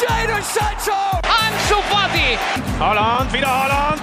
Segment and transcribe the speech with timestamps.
[0.00, 0.96] Jadon Sancho!
[1.22, 2.38] Ansu Fati!
[2.78, 4.00] Holland, wieder Holland!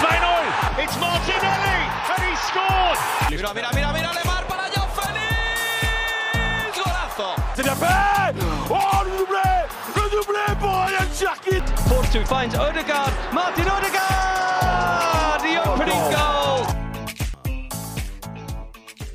[0.00, 0.82] 2-0!
[0.82, 1.78] It's Martinelli!
[2.08, 2.98] And he scored!
[3.30, 6.72] Mira, mira, mira, mira, Lemar para Joao Félix!
[6.74, 7.34] Golazo!
[7.54, 8.34] C'est bien fait!
[8.70, 9.48] Oh, le doublé!
[9.94, 11.66] Le doublé pour Ryan Cherkit!
[11.86, 13.12] Force 2 finds Odegaard.
[13.32, 15.42] Martin Odegaard!
[15.42, 16.66] The opening goal!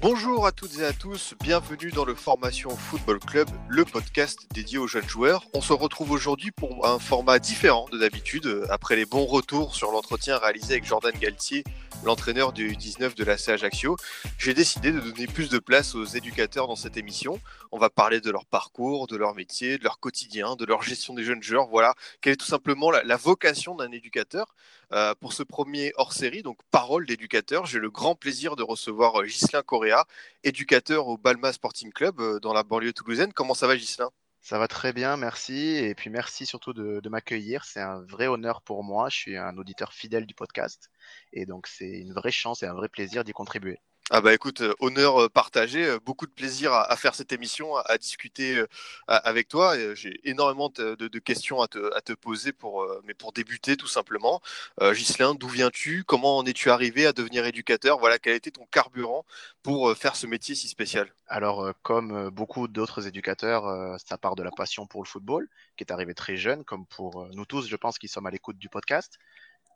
[0.01, 4.77] Bonjour à toutes et à tous, bienvenue dans le Formation Football Club, le podcast dédié
[4.77, 5.43] aux jeunes joueurs.
[5.55, 9.91] On se retrouve aujourd'hui pour un format différent de d'habitude, après les bons retours sur
[9.91, 11.63] l'entretien réalisé avec Jordan Galtier,
[12.03, 13.97] l'entraîneur du 19 de la C Ajaccio.
[14.37, 17.39] J'ai décidé de donner plus de place aux éducateurs dans cette émission.
[17.71, 21.13] On va parler de leur parcours, de leur métier, de leur quotidien, de leur gestion
[21.13, 21.67] des jeunes joueurs.
[21.67, 24.55] Voilà, quelle est tout simplement la, vocation d'un éducateur.
[24.93, 29.61] Euh, pour ce premier hors-série, donc parole d'éducateur, j'ai le grand plaisir de recevoir Ghislain
[29.61, 30.05] Correa,
[30.43, 33.31] éducateur au Balma Sporting Club euh, dans la banlieue toulousaine.
[33.31, 34.09] Comment ça va Ghislain?
[34.41, 35.53] Ça va très bien, merci.
[35.77, 37.63] Et puis merci surtout de, m'accueillir.
[37.65, 39.09] C'est un vrai honneur pour moi.
[39.09, 40.89] Je suis un auditeur fidèle du podcast.
[41.33, 43.79] Et donc c'est une vraie chance et un vrai plaisir d'y contribuer.
[44.13, 47.77] Ah bah écoute, euh, honneur euh, partagé, euh, beaucoup de plaisir à, faire cette émission,
[47.77, 48.61] à, discuter
[49.07, 49.73] avec toi.
[49.95, 54.41] J'ai énormément de, questions à te, poser pour, mais pour débuter tout simplement.
[54.81, 56.03] Euh, Ghislain, d'où viens-tu?
[56.03, 57.99] Comment en es-tu arrivé à devenir éducateur?
[57.99, 59.25] Voilà, quel été ton carburant
[59.63, 61.13] pour faire ce métier si spécial?
[61.27, 65.91] Alors, comme beaucoup d'autres éducateurs, ça part de la passion pour le football, qui est
[65.91, 69.19] arrivé très jeune, comme pour nous tous, je pense, qui sommes à l'écoute du podcast.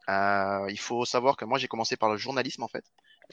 [0.09, 2.83] Il faut savoir que moi, j'ai commencé par le journalisme, en fait.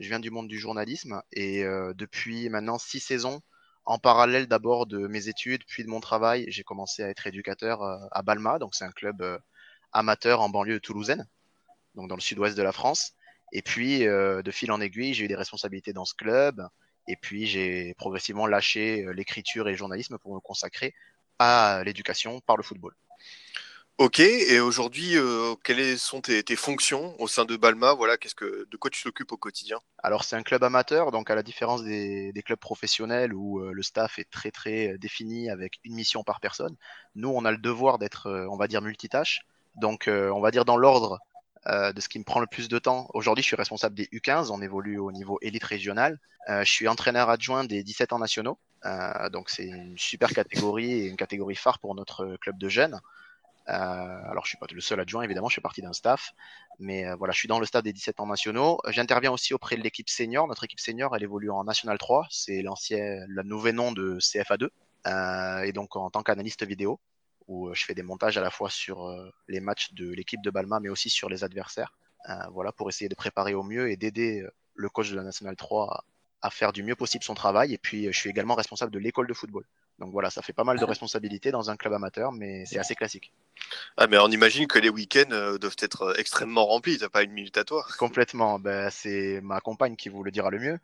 [0.01, 3.43] Je viens du monde du journalisme et euh, depuis maintenant six saisons,
[3.85, 7.83] en parallèle d'abord de mes études, puis de mon travail, j'ai commencé à être éducateur
[7.83, 9.39] euh, à Balma, donc c'est un club euh,
[9.93, 11.27] amateur en banlieue toulousaine,
[11.95, 13.13] donc dans le sud-ouest de la France.
[13.55, 16.67] Et puis, de fil en aiguille, j'ai eu des responsabilités dans ce club.
[17.07, 20.95] Et puis, j'ai progressivement lâché l'écriture et le journalisme pour me consacrer
[21.39, 22.95] à l'éducation par le football.
[23.98, 27.93] Ok, et aujourd'hui, euh, quelles sont tes, fonctions au sein de Balma?
[27.93, 29.79] Voilà, qu'est-ce que, de quoi tu t'occupes au quotidien?
[30.03, 33.83] Alors, c'est un club amateur, donc à la différence des, clubs professionnels où euh, le
[33.83, 36.75] staff est très, très euh, défini avec une mission par personne,
[37.14, 39.42] nous, on a le devoir d'être, on va dire, multitâche.
[39.77, 41.19] Donc, on va dire dans l'ordre
[41.67, 43.08] de ce qui me prend le plus de temps.
[43.14, 46.19] Aujourd'hui, je suis responsable des U15, on évolue au niveau élite régional.
[46.48, 48.58] Euh, je suis entraîneur adjoint des 17 ans nationaux.
[49.31, 53.01] Donc, c'est une super catégorie et une catégorie phare pour notre club de jeunes.
[53.68, 56.33] Euh, alors, je suis pas le seul adjoint, évidemment, je fais partie d'un staff.
[56.78, 58.78] Mais euh, voilà, je suis dans le staff des 17 ans nationaux.
[58.89, 60.48] J'interviens aussi auprès de l'équipe senior.
[60.48, 62.27] Notre équipe senior, elle évolue en National 3.
[62.30, 64.68] C'est l'ancien, le nouveau nom de CFA2.
[65.06, 67.01] Euh, et donc, en tant qu'analyste vidéo,
[67.48, 69.12] où je fais des montages à la fois sur
[69.48, 71.92] les matchs de l'équipe de Balma, mais aussi sur les adversaires.
[72.52, 76.05] Voilà, pour essayer de préparer au mieux et d'aider le coach de la National 3
[76.40, 77.74] à, faire du mieux possible son travail.
[77.74, 79.64] Et puis, je suis également responsable de l'école de football.
[79.98, 82.95] Donc voilà, ça fait pas mal de responsabilités dans un club amateur, mais c'est assez
[82.95, 83.33] classique.
[83.97, 87.23] Ah, mais on imagine que les week-ends euh, doivent être euh, extrêmement remplis, t'as pas
[87.23, 88.58] une minute à toi Complètement.
[88.58, 90.79] Ben, c'est ma compagne qui vous le dira le mieux.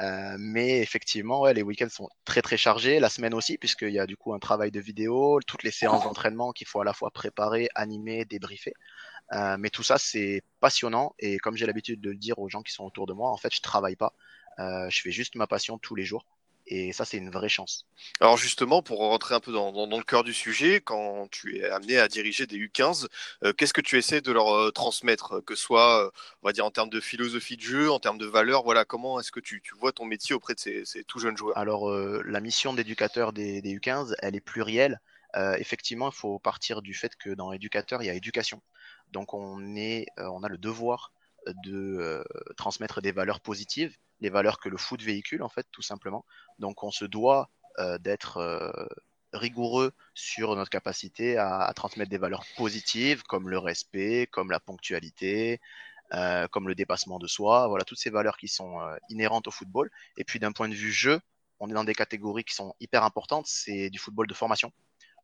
[0.00, 3.00] Euh, mais effectivement, ouais, les week-ends sont très très chargés.
[3.00, 6.04] La semaine aussi, puisqu'il y a du coup un travail de vidéo, toutes les séances
[6.04, 8.74] d'entraînement qu'il faut à la fois préparer, animer, débriefer.
[9.32, 11.14] Euh, mais tout ça, c'est passionnant.
[11.18, 13.36] Et comme j'ai l'habitude de le dire aux gens qui sont autour de moi, en
[13.36, 14.14] fait, je travaille pas.
[14.58, 16.24] Euh, je fais juste ma passion tous les jours.
[16.68, 17.86] Et ça, c'est une vraie chance.
[18.20, 21.58] Alors justement, pour rentrer un peu dans, dans- dans le cœur du sujet, quand tu
[21.58, 23.08] es amené à diriger des U15,
[23.44, 26.10] euh, qu'est-ce que tu essaies de leur euh, transmettre, que ce soit, euh,
[26.42, 29.18] on va dire, en termes de philosophie de jeu, en termes de valeurs, voilà, comment
[29.20, 31.58] est-ce que tu, tu vois ton métier auprès de ces, ces tout jeunes joueurs?
[31.58, 35.00] Alors, la mission d'éducateur des, des U15, elle est plurielle.
[35.58, 38.62] Effectivement, il faut partir du fait que dans éducateur, il y a éducation.
[39.12, 41.12] Donc, on, est, on a le devoir
[41.46, 42.24] de euh,
[42.56, 46.24] transmettre des valeurs positives, les valeurs que le foot véhicule, en fait, tout simplement.
[46.58, 48.86] Donc, on se doit euh, d'être euh,
[49.32, 55.60] rigoureux sur notre capacité à, transmettre des valeurs positives, comme le respect, comme la ponctualité,
[56.50, 57.68] comme le dépassement de soi.
[57.68, 59.90] Voilà, toutes ces valeurs qui sont inhérentes au football.
[60.16, 61.20] Et puis, d'un point de vue jeu,
[61.60, 63.46] on est dans des catégories qui sont hyper importantes.
[63.46, 64.72] C'est du football de formation.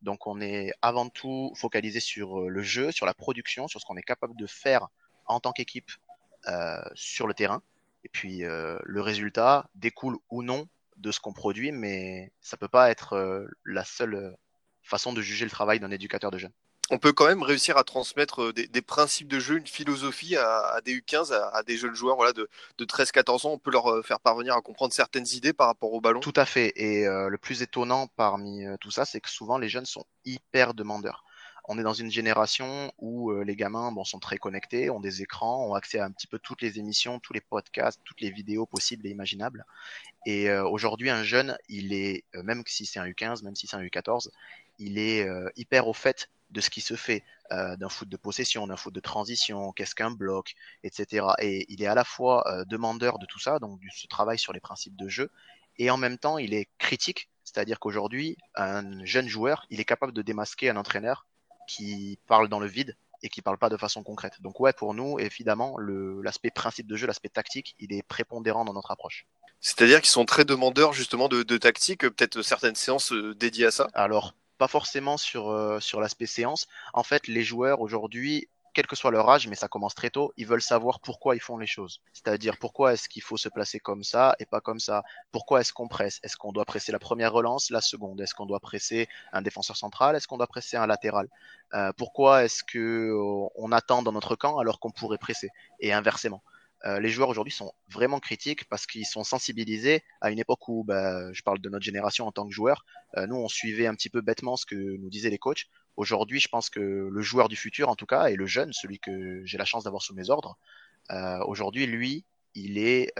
[0.03, 3.97] Donc, on est avant tout focalisé sur le jeu, sur la production, sur ce qu'on
[3.97, 4.87] est capable de faire
[5.25, 5.91] en tant qu'équipe
[6.95, 7.61] sur le terrain.
[8.05, 12.67] Et puis, euh, le résultat découle ou non de ce qu'on produit, mais ça peut
[12.67, 14.31] pas être euh, la seule euh,
[14.83, 16.53] façon de juger le travail d'un éducateur de jeunes.
[16.91, 20.35] On peut quand même réussir à transmettre euh, des, des principes de jeu, une philosophie
[20.35, 22.47] à, à des U15, à, à des jeunes joueurs voilà, de,
[22.77, 23.51] de 13-14 ans.
[23.51, 26.19] On peut leur euh, faire parvenir à comprendre certaines idées par rapport au ballon.
[26.19, 26.73] Tout à fait.
[26.75, 30.05] Et euh, le plus étonnant parmi euh, tout ça, c'est que souvent les jeunes sont
[30.25, 31.23] hyper demandeurs.
[31.67, 35.65] On est dans une génération où euh, les gamins sont très connectés, ont des écrans,
[35.67, 38.67] ont accès à un petit peu toutes les émissions, tous les podcasts, toutes les vidéos
[38.67, 39.65] possibles et imaginables.
[40.27, 43.65] Et euh, aujourd'hui, un jeune, il est, euh, même si c'est un U15, même si
[43.65, 44.29] c'est un U14,
[44.77, 45.25] il est
[45.55, 48.99] hyper au fait de ce qui se fait, d'un foot de possession, d'un foot de
[48.99, 50.53] transition, qu'est-ce qu'un bloc,
[50.83, 51.27] etc.
[51.39, 54.51] Et il est à la fois demandeur de tout ça, donc du ce travail sur
[54.51, 55.31] les principes de jeu,
[55.77, 60.11] et en même temps, il est critique, c'est-à-dire qu'aujourd'hui, un jeune joueur, il est capable
[60.11, 61.25] de démasquer un entraîneur
[61.67, 64.41] qui parle dans le vide et qui parle pas de façon concrète.
[64.41, 68.73] Donc ouais, pour nous, évidemment, l'aspect principe de jeu, l'aspect tactique, il est prépondérant dans
[68.73, 69.25] notre approche.
[69.61, 73.71] C'est-à-dire qu'ils sont très demandeurs justement de, de tactique, peut-être certaines séances euh, dédiées à
[73.71, 73.87] ça?
[73.93, 76.67] Alors, pas forcément sur, euh, sur l'aspect séance.
[76.93, 80.33] En fait, les joueurs aujourd'hui, quel que soit leur âge, mais ça commence très tôt,
[80.37, 82.01] ils veulent savoir pourquoi ils font les choses.
[82.13, 85.03] C'est-à-dire pourquoi est-ce qu'il faut se placer comme ça et pas comme ça?
[85.31, 86.19] Pourquoi est-ce qu'on presse?
[86.23, 88.21] Est-ce qu'on doit presser la première relance, la seconde?
[88.21, 90.15] Est-ce qu'on doit presser un défenseur central?
[90.15, 91.29] Est-ce qu'on doit presser un latéral?
[91.73, 95.49] Euh, Pourquoi est-ce que euh, on attend dans notre camp alors qu'on pourrait presser?
[95.79, 96.43] Et inversement.
[96.85, 100.83] Euh, les joueurs aujourd'hui sont vraiment critiques parce qu'ils sont sensibilisés à une époque où,
[100.83, 102.85] bah, je parle de notre génération en tant que joueur,
[103.17, 105.65] euh, nous on suivait un petit peu bêtement ce que nous disaient les coachs.
[105.97, 108.99] Aujourd'hui, je pense que le joueur du futur, en tout cas, et le jeune, celui
[108.99, 110.57] que j'ai la chance d'avoir sous mes ordres,
[111.11, 113.13] euh, aujourd'hui, lui, il est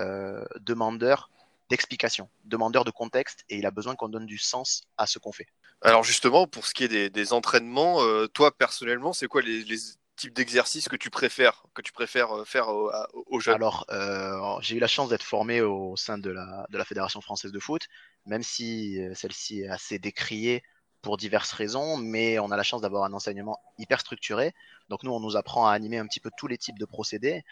[0.59, 1.29] demandeur
[1.69, 5.31] d'explication, demandeur de contexte, et il a besoin qu'on donne du sens à ce qu'on
[5.31, 5.47] fait.
[5.81, 9.77] Alors justement, pour ce qui est des, entraînements, toi personnellement, c'est quoi les, les
[10.15, 13.55] type d'exercice que tu préfères, que tu préfères euh, faire aux, jeunes?
[13.55, 17.21] Alors, euh, j'ai eu la chance d'être formé au sein de la, de la Fédération
[17.21, 17.87] française de foot,
[18.25, 20.63] même si euh, celle-ci est assez décriée
[21.05, 24.55] pour diverses raisons, mais on a la chance d'avoir un enseignement hyper structuré.
[24.89, 27.43] Donc nous, on nous apprend à animer un petit peu tous les types de procédés,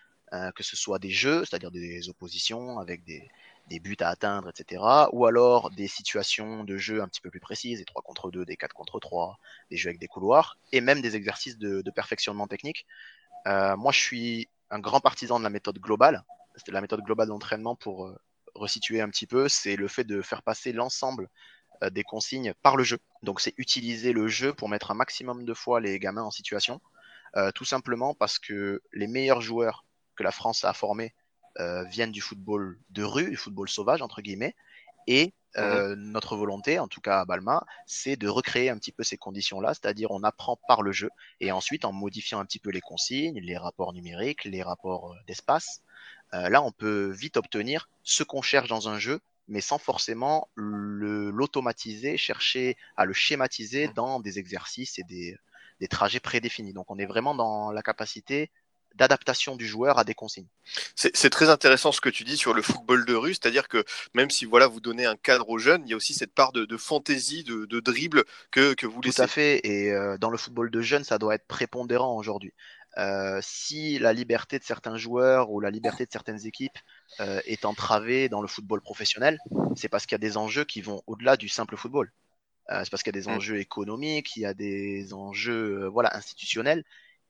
[0.55, 3.29] que ce soit des jeux, c'est-à-dire des oppositions avec des,
[3.79, 4.81] buts à atteindre, etc.
[5.11, 8.43] Ou alors des situations de jeu un petit peu plus précises, des 3 contre 2,
[8.43, 9.37] des 4 contre 3,
[9.69, 12.87] des jeux avec des couloirs, et même des exercices de, perfectionnement technique.
[13.45, 16.23] Euh, moi, je suis un grand partisan de la méthode globale.
[16.55, 18.17] C'était la méthode globale d'entraînement pour euh,
[18.55, 19.47] resituer un petit peu.
[19.47, 21.27] C'est le fait de faire passer l'ensemble euh,
[21.91, 22.99] des consignes par le jeu.
[23.23, 26.81] Donc, c'est utiliser le jeu pour mettre un maximum de fois les gamins en situation.
[27.55, 29.85] tout simplement parce que les meilleurs joueurs
[30.15, 31.13] que la France a formés
[31.59, 34.55] euh, viennent du football de rue, du football sauvage, entre guillemets.
[35.05, 36.11] Et euh, mhm.
[36.11, 39.75] notre volonté, en tout cas à Balma, c'est de recréer un petit peu ces conditions-là,
[39.75, 43.39] c'est-à-dire on apprend par le jeu et ensuite en modifiant un petit peu les consignes,
[43.39, 45.81] les rapports numériques, les rapports euh, d'espace,
[46.31, 52.17] là on peut vite obtenir ce qu'on cherche dans un jeu, mais sans forcément l'automatiser,
[52.17, 55.37] chercher à le schématiser dans des exercices et des,
[55.79, 56.73] des trajets prédéfinis.
[56.73, 58.51] Donc on est vraiment dans la capacité
[58.95, 60.47] d'adaptation du joueur à des consignes.
[60.95, 64.29] C'est très intéressant ce que tu dis sur le football de rue, c'est-à-dire que même
[64.29, 66.77] si voilà vous donnez un cadre aux jeunes, il y a aussi cette part de,
[66.77, 69.15] fantaisie, de, dribble que, que, vous laissez.
[69.15, 72.53] Tout à fait, et euh, dans le football de jeunes, ça doit être prépondérant aujourd'hui.
[72.97, 76.77] Euh, si la liberté de certains joueurs ou la liberté de certaines équipes
[77.19, 79.39] euh, est entravée dans le football professionnel,
[79.75, 82.11] c'est parce qu'il y a des enjeux qui vont au-delà du simple football.
[82.69, 83.35] c'est parce qu'il y a des mm.
[83.35, 86.83] enjeux économiques, il y a des enjeux voilà institutionnels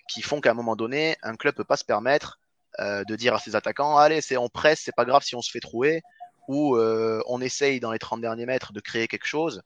[0.08, 2.40] qui font qu'à un moment donné, un club peut pas se permettre
[2.80, 5.42] euh, de dire à ses attaquants allez, c'est on presse, c'est pas grave si on
[5.42, 6.02] se fait trouer,
[6.48, 9.62] ou euh, on essaye dans les 30 derniers mètres de créer quelque chose,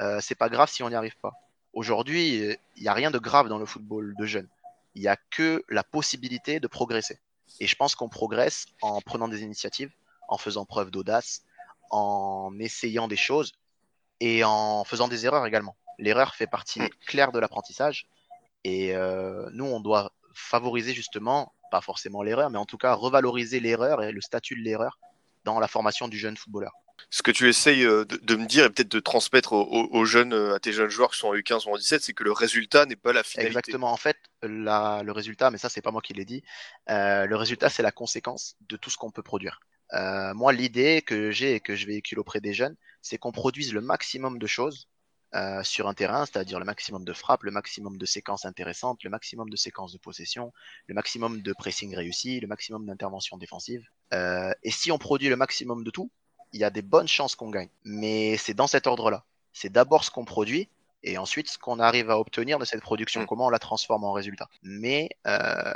[0.00, 1.32] euh, c'est pas grave si on n'y arrive pas.
[1.72, 4.48] Aujourd'hui, il n'y a rien de grave dans le football de jeunes.
[4.94, 7.18] Il n'y a que la possibilité de progresser.
[7.58, 9.90] Et je pense qu'on progresse en prenant des initiatives,
[10.28, 11.42] en faisant preuve d'audace,
[11.90, 13.52] en essayant des choses
[14.20, 15.76] et en faisant des erreurs également.
[15.98, 18.06] L'erreur fait partie claire de l'apprentissage.
[18.64, 23.60] Et euh, nous, on doit favoriser justement, pas forcément l'erreur, mais en tout cas revaloriser
[23.60, 24.98] l'erreur et le statut de l'erreur
[25.44, 26.72] dans la formation du jeune footballeur.
[27.08, 30.54] Ce que tu essayes euh, de, me dire et peut-être de transmettre aux, jeunes, euh,
[30.54, 32.86] à tes jeunes joueurs qui sont en U15 ou en 17, c'est que le résultat
[32.86, 33.58] n'est pas la finalité.
[33.58, 33.92] Exactement.
[33.92, 36.42] En fait, le résultat, mais ça, c'est pas moi qui l'ai dit,
[36.88, 39.60] le résultat, c'est la conséquence de tout ce qu'on peut produire.
[39.92, 43.80] moi, l'idée que j'ai et que je véhicule auprès des jeunes, c'est qu'on produise le
[43.80, 44.88] maximum de choses
[45.32, 49.10] euh, sur un terrain, c'est-à-dire le maximum de frappes, le maximum de séquences intéressantes, le
[49.10, 50.52] maximum de séquences de possession,
[50.88, 53.86] le maximum de pressing réussi, le maximum d'intervention défensive.
[54.12, 56.10] Euh, et si on produit le maximum de tout,
[56.52, 57.68] il y a des bonnes chances qu'on gagne.
[57.84, 59.24] Mais c'est dans cet ordre-là.
[59.52, 60.68] C'est d'abord ce qu'on produit
[61.02, 63.26] et ensuite ce qu'on arrive à obtenir de cette production, mm.
[63.26, 64.48] comment on la transforme en résultat.
[64.62, 65.72] Mais euh,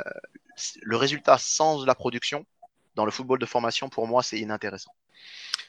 [0.81, 2.45] le résultat sans la production,
[2.95, 4.91] dans le football de formation, pour moi, c'est inintéressant.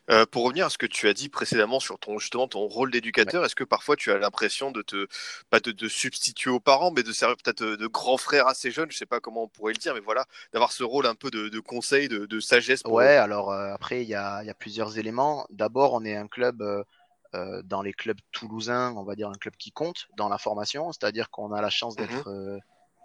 [0.09, 2.93] Euh, pour revenir à ce que tu as dit précédemment sur ton justement ton rôle
[2.93, 5.09] d'éducateur, est-ce que parfois tu as l'impression de te
[5.51, 8.91] pas de, substituer aux parents, mais de servir peut-être de, grand frère à ces jeunes,
[8.91, 11.31] je sais pas comment on pourrait le dire, mais voilà, d'avoir ce rôle un peu
[11.31, 12.83] de, conseil, de, sagesse.
[12.85, 15.47] ouais, alors euh, après il y a, y a, plusieurs éléments.
[15.51, 19.57] D'abord, on est un club euh, dans les clubs toulousains, on va dire un club
[19.57, 22.61] qui compte dans la formation, c'est-à-dire qu'on a la chance mmh d'être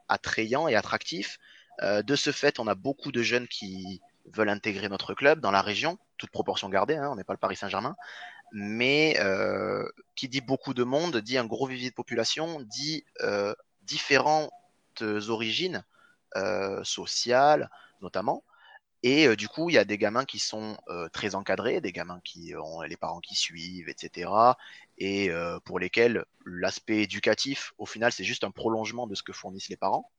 [0.08, 1.40] attrayant et attractif.
[1.82, 4.02] de ce fait, on a beaucoup de jeunes qui
[4.34, 7.40] veulent intégrer notre club dans la région, toute proportion gardée, hein, on n'est pas le
[7.40, 7.96] Paris Saint-Germain,
[8.52, 13.54] mais euh, qui dit beaucoup de monde, dit un gros vivier de population, dit euh,
[13.84, 14.52] différentes
[15.28, 15.84] origines
[16.84, 17.70] sociales
[18.02, 18.44] notamment.
[19.04, 20.78] Et du coup, il y a des gamins qui sont
[21.12, 24.32] très encadrés, des gamins qui ont les parents qui suivent, etc.
[24.98, 25.30] Et
[25.66, 29.76] pour lesquels l'aspect éducatif, au final, c'est juste un prolongement de ce que fournissent les
[29.76, 30.10] parents.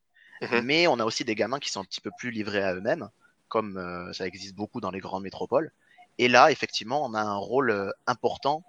[0.42, 2.74] Mmh Mais on a aussi des gamins qui sont un petit peu plus livrés à
[2.74, 3.08] eux-mêmes,
[3.52, 5.72] comme ça existe beaucoup dans les grandes métropoles.
[6.16, 8.64] Et là, effectivement, on a un rôle important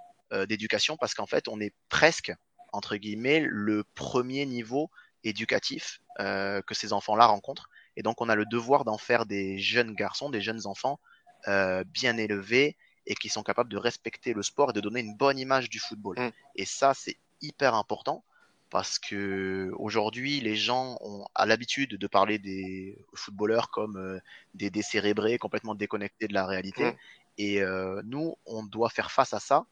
[0.50, 2.34] d'éducation parce qu'en fait, on est presque,
[2.74, 4.90] entre guillemets, le premier niveau
[5.24, 7.70] éducatif que ces enfants-là rencontrent.
[7.96, 11.00] Et donc, on a le devoir d'en faire des jeunes garçons, des jeunes enfants
[11.48, 15.16] euh, bien élevés et qui sont capables de respecter le sport et de donner une
[15.18, 16.18] bonne image du football.
[16.18, 16.32] Mm.
[16.56, 18.24] Et ça, c'est hyper important
[18.74, 24.20] parce que aujourd'hui, les gens ont à l'habitude de parler des footballeurs comme euh,
[24.56, 26.86] des décérébrés, complètement déconnectés de la réalité.
[26.86, 26.96] Mm.
[27.38, 29.68] Et euh, nous, on doit faire face à ça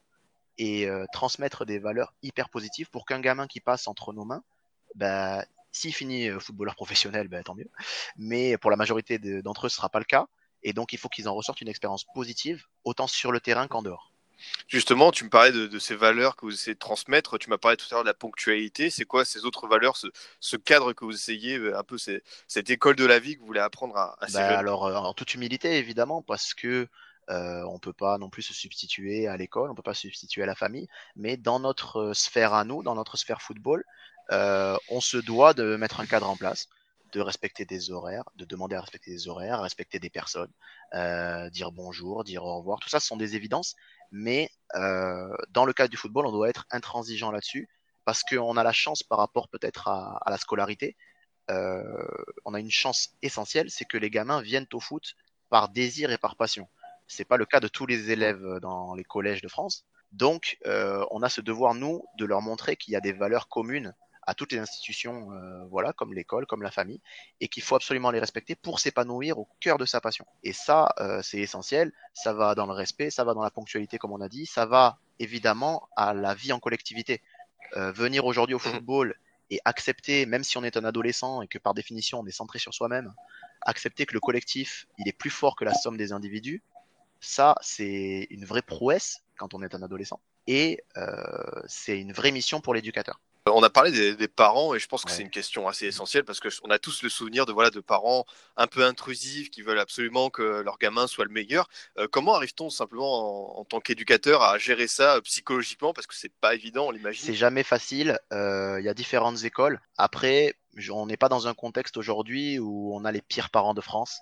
[0.56, 4.44] et transmettre des valeurs hyper positives pour qu'un gamin qui passe entre nos mains,
[4.94, 7.70] bah, s'il finit euh, footballeur professionnel, ben, tant mieux.
[8.16, 10.28] Mais pour la majorité d'entre eux, ce ne sera pas le cas.
[10.62, 13.82] Et donc, il faut qu'ils en ressortent une expérience positive, autant sur le terrain qu'en
[13.82, 14.11] dehors.
[14.68, 17.38] Justement, tu me parlais de, ces valeurs que vous essayez de transmettre.
[17.38, 18.90] Tu m'as parlé tout à l'heure de la ponctualité.
[18.90, 19.96] C'est quoi ces autres valeurs,
[20.40, 23.46] ce, cadre que vous essayez, euh, un peu cette école de la vie que vous
[23.46, 24.58] voulez apprendre à, ces ben, jeunes?
[24.58, 26.88] Alors, euh, en toute humilité, évidemment, parce que
[27.30, 29.94] euh, on ne peut pas non plus se substituer à l'école, on ne peut pas
[29.94, 33.84] se substituer à la famille, mais dans notre sphère à nous, dans notre sphère football,
[34.32, 36.68] euh, on se doit de mettre un cadre en place,
[37.12, 40.50] de respecter des horaires, de demander à respecter des horaires, respecter des personnes,
[40.94, 42.80] euh, dire bonjour, dire au revoir.
[42.80, 43.76] Tout ça, ce sont des évidences,
[44.10, 47.68] mais euh, dans le cadre du football, on doit être intransigeant là-dessus
[48.04, 50.96] parce qu'on a la chance par rapport peut-être à, la scolarité.
[51.48, 55.14] on a une chance essentielle, c'est que les gamins viennent au foot
[55.50, 56.66] par désir et par passion.
[57.06, 59.84] C'est pas le cas de tous les élèves dans les collèges de France.
[60.10, 63.94] Donc, on a ce devoir, nous, de leur montrer qu'il y a des valeurs communes
[64.24, 67.00] à toutes les institutions, euh, voilà, comme l'école, comme la famille,
[67.40, 70.26] et qu'il faut absolument les respecter pour s'épanouir au cœur de sa passion.
[70.44, 71.92] Et ça, euh, c'est essentiel.
[72.14, 74.66] Ça va dans le respect, ça va dans la ponctualité, comme on a dit, ça
[74.66, 77.20] va évidemment à la vie en collectivité.
[77.76, 78.60] Euh, venir aujourd'hui au mmh.
[78.60, 79.14] football
[79.50, 82.58] et accepter, même si on est un adolescent et que par définition on est centré
[82.58, 83.12] sur soi-même,
[83.62, 86.62] accepter que le collectif, il est plus fort que la somme des individus,
[87.20, 90.20] ça, c'est une vraie prouesse quand on est un adolescent.
[90.48, 90.82] Et
[91.66, 93.20] c'est une vraie mission pour l'éducateur.
[93.50, 96.38] On a parlé des, parents et je pense que c'est une question assez essentielle parce
[96.38, 98.24] qu'on a tous le souvenir de voilà de parents
[98.56, 101.68] un peu intrusifs qui veulent absolument que leur gamin soit le meilleur.
[101.98, 105.92] Euh, comment arrive-t-on simplement en, tant qu'éducateur à gérer ça euh, psychologiquement?
[105.92, 107.24] Parce que c'est pas évident, on l'imagine.
[107.24, 108.16] C'est jamais facile.
[108.32, 109.80] Euh, il y a différentes écoles.
[109.96, 110.54] Après,
[110.92, 114.20] on n'est pas dans un contexte aujourd'hui où on a les pires parents de France.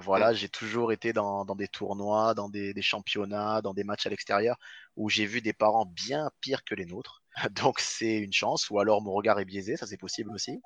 [0.00, 4.56] voilà, j'ai toujours été dans, des tournois, dans des, championnats, dans des matchs à l'extérieur
[4.96, 7.22] où j'ai vu des parents bien pires que les nôtres.
[7.52, 10.60] Donc c'est une chance, ou alors mon regard est biaisé, ça c'est possible aussi.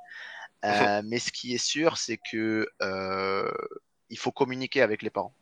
[0.64, 3.50] Euh, mais ce qui est sûr, c'est que euh,
[4.08, 5.34] il faut communiquer avec les parents.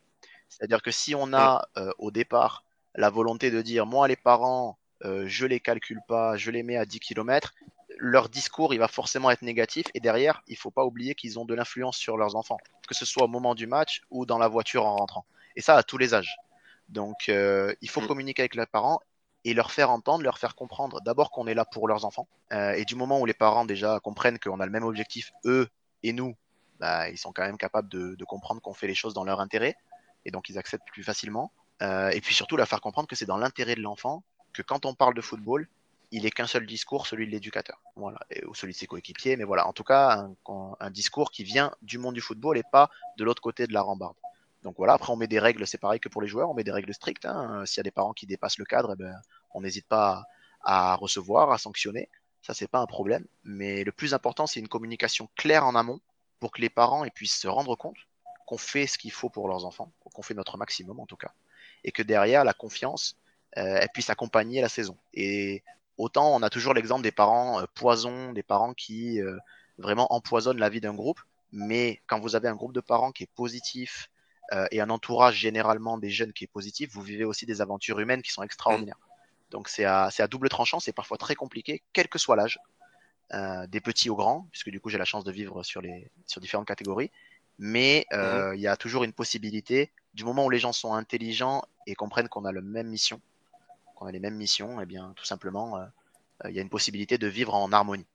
[0.49, 2.63] C'est-à-dire que si on a euh, au départ
[2.95, 4.77] la volonté de dire moi les parents,
[5.25, 7.53] je les calcule pas, je les mets à 10 km,
[7.97, 11.43] leur discours il va forcément être négatif et derrière il faut pas oublier qu'ils ont
[11.43, 14.47] de l'influence sur leurs enfants, que ce soit au moment du match ou dans la
[14.47, 15.25] voiture en rentrant.
[15.57, 16.37] Et ça à tous les âges.
[16.87, 18.07] Donc il faut mm.
[18.07, 19.01] communiquer avec les parents
[19.45, 22.27] et leur faire entendre, leur faire comprendre d'abord qu'on est là pour leurs enfants.
[22.53, 25.67] Euh, et du moment où les parents déjà comprennent qu'on a le même objectif, eux
[26.01, 26.35] et nous,
[26.79, 29.75] bah, ils sont quand même capables de, comprendre qu'on fait les choses dans leur intérêt,
[30.25, 31.51] et donc ils acceptent plus facilement.
[31.81, 34.23] Euh, et puis surtout leur faire comprendre que c'est dans l'intérêt de l'enfant
[34.53, 35.67] que quand on parle de football,
[36.11, 39.67] il est qu'un seul discours, celui de l'éducateur, ou celui de ses coéquipiers, mais voilà,
[39.67, 40.27] en tout cas
[40.79, 43.81] un discours qui vient du monde du football et pas de l'autre côté de la
[43.81, 44.15] rambarde.
[44.63, 46.63] Donc voilà, après on met des règles, c'est pareil que pour les joueurs, on met
[46.63, 47.25] des règles strictes.
[47.25, 47.65] Hein.
[47.65, 49.13] S'il y a des parents qui dépassent le cadre, eh ben,
[49.53, 50.23] on n'hésite pas
[50.63, 52.09] à, recevoir, à sanctionner.
[52.41, 53.25] Ça, c'est pas un problème.
[53.43, 55.99] Mais le plus important, c'est une communication claire en amont
[56.39, 57.97] pour que les parents puissent se rendre compte
[58.45, 61.33] qu'on fait ce qu'il faut pour leurs enfants, qu'on fait notre maximum en tout cas.
[61.83, 63.17] Et que derrière, la confiance,
[63.57, 64.97] euh, elle puisse accompagner la saison.
[65.13, 65.63] Et
[65.97, 69.37] autant on a toujours l'exemple des parents euh, poisons, des parents qui euh,
[69.77, 71.19] vraiment empoisonnent la vie d'un groupe.
[71.51, 74.09] Mais quand vous avez un groupe de parents qui est positif,
[74.51, 77.99] euh, et un entourage généralement des jeunes qui est positif, vous vivez aussi des aventures
[77.99, 78.99] humaines qui sont extraordinaires.
[79.51, 82.59] Donc c'est à, à, double tranchant, c'est parfois très compliqué, quel que soit l'âge,
[83.33, 86.09] euh, des petits aux grands, puisque du coup j'ai la chance de vivre sur, les,
[86.25, 87.11] sur différentes catégories.
[87.59, 88.55] Mais euh, mhm.
[88.55, 92.27] il y a toujours une possibilité, du moment où les gens sont intelligents et comprennent
[92.27, 93.21] qu'on a la même mission,
[93.95, 95.79] qu'on a les mêmes missions, et eh bien tout simplement,
[96.45, 98.05] il y a une possibilité de vivre en harmonie.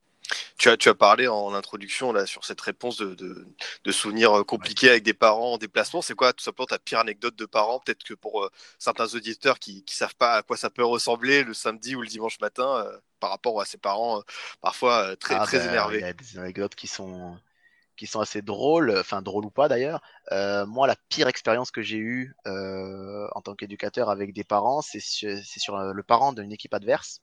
[0.57, 3.47] Tu as, tu as parlé en introduction là, sur cette réponse de, de,
[3.83, 6.01] de souvenirs compliqués avec des parents en déplacement.
[6.01, 7.79] C'est quoi tout simplement ta pire anecdote de parents?
[7.79, 11.43] Peut-être que pour euh, certains auditeurs qui ne savent pas à quoi ça peut ressembler
[11.43, 14.23] le samedi ou le dimanche matin euh, par rapport à ses parents, euh,
[14.61, 15.97] parfois très, Ah, très ben, énervés.
[15.99, 17.37] Il y a des anecdotes qui sont,
[17.97, 20.01] qui sont assez drôles, enfin drôles ou pas d'ailleurs.
[20.31, 24.81] Euh, moi, la pire expérience que j'ai eue euh, en tant qu'éducateur avec des parents,
[24.81, 27.21] c'est sur, sur euh, le parent d'une équipe adverse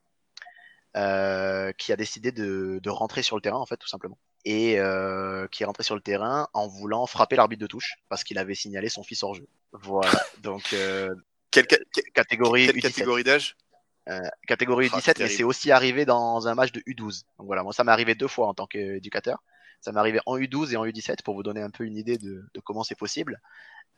[0.97, 4.19] euh, qui a décidé de, de rentrer sur le terrain, en fait, tout simplement.
[4.45, 8.25] Et euh, qui est rentré sur le terrain en voulant frapper l'arbitre de touche parce
[8.25, 9.47] qu'il avait signalé son fils hors jeu.
[9.73, 10.11] Voilà,
[10.43, 11.15] donc euh,
[11.51, 12.83] Quelle, ca- quelle- catégorie quelle U17.
[12.83, 13.57] catégorie d'âge?
[14.09, 17.25] Euh, catégorie Ah, U17, c'est mais c'est aussi arrivé dans un match de U12.
[17.39, 19.43] Donc voilà, moi ça m'est arrivé deux fois en tant qu'éducateur.
[19.81, 22.19] Ça m'est arrivé en U12 et en U17 pour vous donner un peu une idée
[22.19, 23.41] de, de comment c'est possible.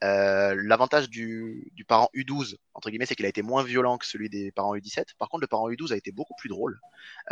[0.05, 4.07] Euh, L'avantage du, du parent U12, entre guillemets, c'est qu'il a été moins violent que
[4.07, 5.05] celui des parents U17.
[5.19, 6.79] Par contre, le parent U12 a été beaucoup plus drôle,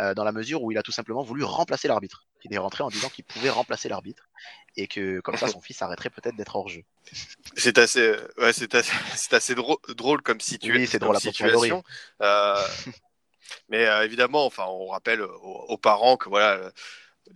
[0.01, 2.25] euh, dans la mesure où il a tout simplement voulu remplacer l'arbitre.
[2.43, 4.27] Il est rentré en disant qu'il pouvait remplacer l'arbitre
[4.75, 6.83] et que comme ça son fils arrêterait peut-être d'être hors jeu.
[7.55, 11.83] C'est assez, ouais, c'est assez, c'est assez drôle, drôle comme, situa- Oui, comme drôle situation.
[12.21, 12.61] Euh,
[13.69, 16.71] mais évidemment, enfin, on rappelle aux, aux parents que voilà,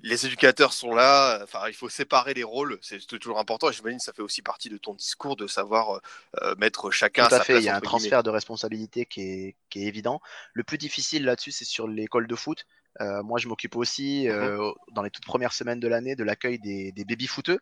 [0.03, 1.39] les éducateurs sont là.
[1.39, 2.79] euh, Enfin, il faut séparer les rôles.
[2.81, 3.69] C'est toujours important.
[3.69, 6.01] Et j'imagine que ça fait aussi partie de ton discours de savoir
[6.41, 7.63] euh, mettre chacun Tout à à sa fait, place.
[7.63, 7.87] il y a un guillemets.
[7.87, 10.21] transfert de responsabilité qui est, qui est évident.
[10.53, 12.65] Le plus difficile là-dessus, c'est sur l'école de foot.
[13.01, 14.51] Euh, moi, je m'occupe aussi, Mhm.
[14.59, 17.59] euh, dans les toutes premières semaines de l'année, de l'accueil des, des baby-footeux,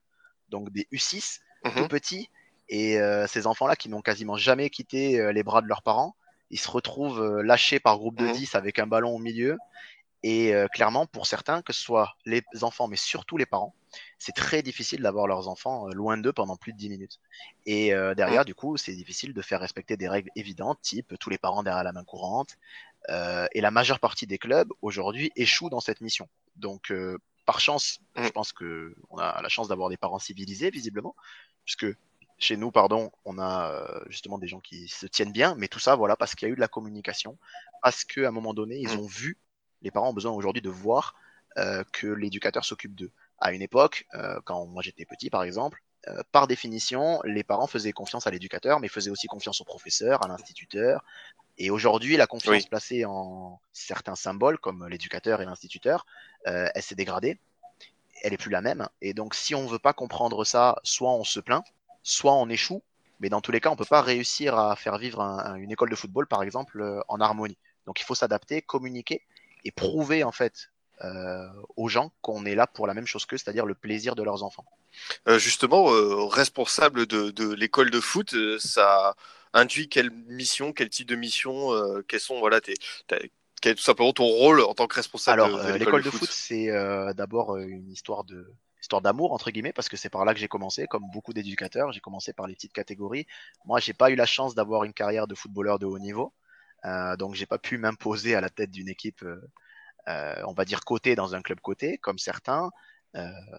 [0.50, 1.72] donc des U6, Mhm.
[1.76, 2.30] tout petits.
[2.70, 6.16] Et euh, ces enfants-là qui n'ont quasiment jamais quitté euh, les bras de leurs parents,
[6.52, 8.32] ils se retrouvent euh, lâchés par groupe de Mhm.
[8.32, 9.58] 10 avec un ballon au milieu.
[10.22, 13.74] Et euh, clairement, pour certains, que ce soit les enfants, mais surtout les parents,
[14.18, 17.20] c'est très difficile d'avoir leurs enfants euh, loin d'eux pendant plus de 10 minutes.
[17.66, 21.30] Et euh, derrière, du coup, c'est difficile de faire respecter des règles évidentes, type tous
[21.30, 22.58] les parents derrière la main courante.
[23.10, 26.28] Euh, et la majeure partie des clubs, aujourd'hui, échouent dans cette mission.
[26.58, 28.24] Donc, euh, par chance, Mm.
[28.26, 31.16] je pense que on a la chance d'avoir des parents civilisés, visiblement,
[31.64, 31.88] puisque
[32.38, 35.80] chez nous, pardon, on a euh, justement des gens qui se tiennent bien, mais tout
[35.80, 37.38] ça, voilà, parce qu'il y a eu de la communication,
[37.82, 39.00] parce qu'à un moment donné, ils Mm.
[39.00, 39.38] ont vu,
[39.82, 41.16] les parents ont besoin aujourd'hui de voir
[41.58, 43.12] euh, que l'éducateur s'occupe d'eux.
[43.40, 47.68] À une époque, euh, quand moi j'étais petit, par exemple, euh, par définition, les parents
[47.68, 51.04] faisaient confiance à l'éducateur, mais faisaient aussi confiance au professeur, à l'instituteur.
[51.58, 52.70] Et aujourd'hui, la confiance Oui.
[52.70, 56.06] placée en certains symboles, comme l'éducateur et l'instituteur,
[56.46, 57.38] elle s'est dégradée.
[58.22, 58.88] Elle est plus la même.
[59.02, 61.64] Et donc, si on veut pas comprendre ça, soit on se plaint,
[62.04, 62.82] soit on échoue.
[63.20, 65.72] Mais dans tous les cas, on peut pas réussir à faire vivre un- un- une
[65.72, 67.58] école de football, par exemple, en harmonie.
[67.86, 69.22] Donc, il faut s'adapter, communiquer
[69.66, 70.70] et prouver en fait
[71.04, 74.24] euh, aux gens qu'on est là pour la même chose qu'eux, c'est-à-dire le plaisir de
[74.24, 74.66] leurs enfants.
[75.30, 79.16] Euh, justement, euh, responsable de, de l'école de foot, ça
[79.54, 81.72] induit quelle mission, quel type de mission,
[82.08, 82.74] quels sont voilà, tes,
[83.62, 86.04] quel est tout simplement ton rôle en tant que responsable Alors, de, de l'école l'école
[86.04, 86.68] de, foot, c'est
[87.16, 90.48] d'abord une histoire de histoire d'amour entre guillemets parce que c'est par là que j'ai
[90.48, 91.92] commencé comme beaucoup d'éducateurs.
[91.92, 93.26] J'ai commencé par les petites catégories.
[93.66, 96.34] Moi j'ai pas eu la chance d'avoir une carrière de footballeur de haut niveau
[96.86, 99.42] euh, donc j'ai pas pu m'imposer à la tête d'une équipe euh,
[100.08, 102.72] euh, on va dire cotée dans un club coté comme certains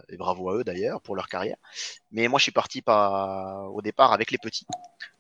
[0.09, 1.56] et bravo à eux d'ailleurs pour leur carrière.
[2.12, 4.64] Mais moi je suis parti par, au départ avec les petits.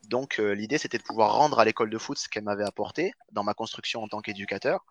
[0.08, 3.42] Donc l'idée c'était de pouvoir rendre à l'école de foot ce qu'elle m'avait apporté dans
[3.42, 4.84] ma construction en tant qu'éducateur.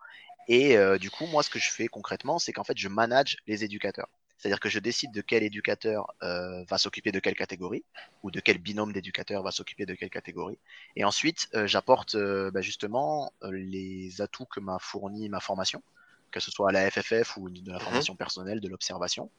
[0.46, 3.64] Et du coup, moi, ce que je fais concrètement, c'est qu'en fait, je manage les
[3.64, 4.08] éducateurs.
[4.40, 7.84] C'est-à-dire que je décide de quel éducateur euh, va s'occuper de quelle catégorie,
[8.22, 10.58] ou de quel binôme d'éducateurs va s'occuper de quelle catégorie.
[10.96, 15.82] Et ensuite, euh, j'apporte euh, bah, justement les atouts que m'a fourni ma formation,
[16.30, 19.30] que ce soit à la FFF ou de la formation personnelle, de l'observation,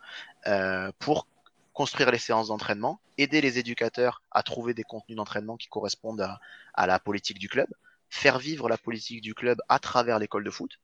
[0.99, 1.25] pour
[1.73, 6.39] construire les séances d'entraînement, aider les éducateurs à trouver des contenus d'entraînement qui correspondent à,
[6.75, 7.67] à la politique du club,
[8.09, 10.79] faire vivre la politique du club à travers l'école de foot,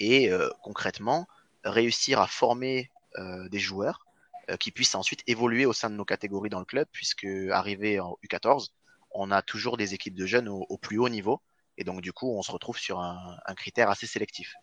[0.00, 0.30] et
[0.62, 1.28] concrètement
[1.62, 4.06] réussir à former des joueurs
[4.50, 8.00] euh, qui puissent ensuite évoluer au sein de nos catégories dans le club, puisque arrivé
[8.00, 8.68] en U14,
[9.12, 11.40] on a toujours des équipes de jeunes au, plus haut niveau,
[11.76, 14.54] et donc du coup on se retrouve sur un, critère assez sélectif.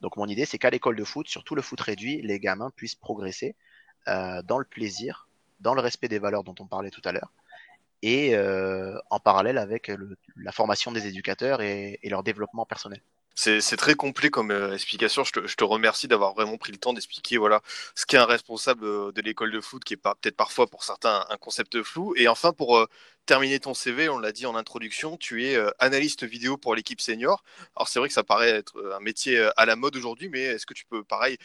[0.00, 2.94] Donc mon idée c'est qu'à l'école de foot, surtout le foot réduit, les gamins puissent
[2.94, 3.56] progresser
[4.08, 5.28] euh, dans le plaisir,
[5.60, 7.32] dans le respect des valeurs dont on parlait tout à l'heure,
[8.02, 9.90] et euh, en parallèle avec
[10.36, 13.02] la formation des éducateurs et leur développement personnel.
[13.34, 15.24] C'est très complet comme euh, explication.
[15.24, 17.62] Je te, je te remercie d'avoir vraiment pris le temps d'expliquer voilà
[17.96, 21.26] ce qu'est un responsable euh, de l'école de foot, qui est peut-être parfois pour certains
[21.28, 22.14] un concept flou.
[22.16, 22.86] Et enfin, pour euh,
[23.26, 27.42] terminer ton CV, on l'a dit en introduction, tu es analyste vidéo pour l'équipe senior.
[27.74, 30.66] Alors c'est vrai que ça paraît être un métier à la mode aujourd'hui, mais est-ce
[30.66, 31.38] que tu peux pareil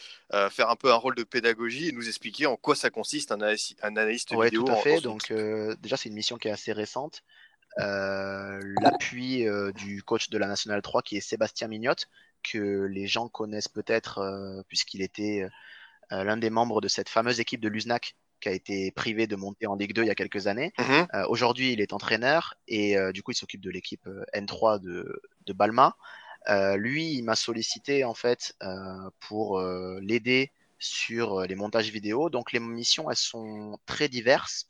[0.50, 3.38] faire un peu un rôle de pédagogie et nous expliquer en quoi ça consiste un,
[3.38, 4.96] analyste- Ouais, vidéo tout à fait.
[4.98, 5.32] en Donc
[5.80, 7.22] déjà, c'est une mission qui est assez récente.
[7.78, 12.08] Euh, L'appui euh, du coach de la Nationale 3, qui est Sébastien Mignotte,
[12.42, 15.46] que les gens connaissent peut-être euh, puisqu'il était
[16.10, 19.68] l'un des membres de cette fameuse équipe de Luznac qui a été privé de monter
[19.68, 20.72] en Ligue 2 il y a quelques années.
[20.78, 21.06] Mhm.
[21.28, 25.94] Aujourd'hui, il est entraîneur et du coup, il s'occupe de l'équipe N3 de, de Balma.
[26.74, 28.56] lui, il m'a sollicité en fait
[29.20, 29.60] pour
[30.00, 32.28] l'aider sur les montages vidéo.
[32.28, 34.66] Donc les missions, elles sont très diverses.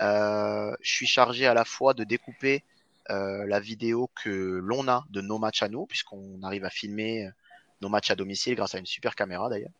[0.00, 2.64] Je suis chargé à la fois de découper
[3.10, 7.26] euh, la vidéo que l'on a de nos matchs à nous, puisqu'on arrive à filmer
[7.26, 7.30] euh,
[7.80, 9.72] nos matchs à domicile grâce à une super caméra d'ailleurs.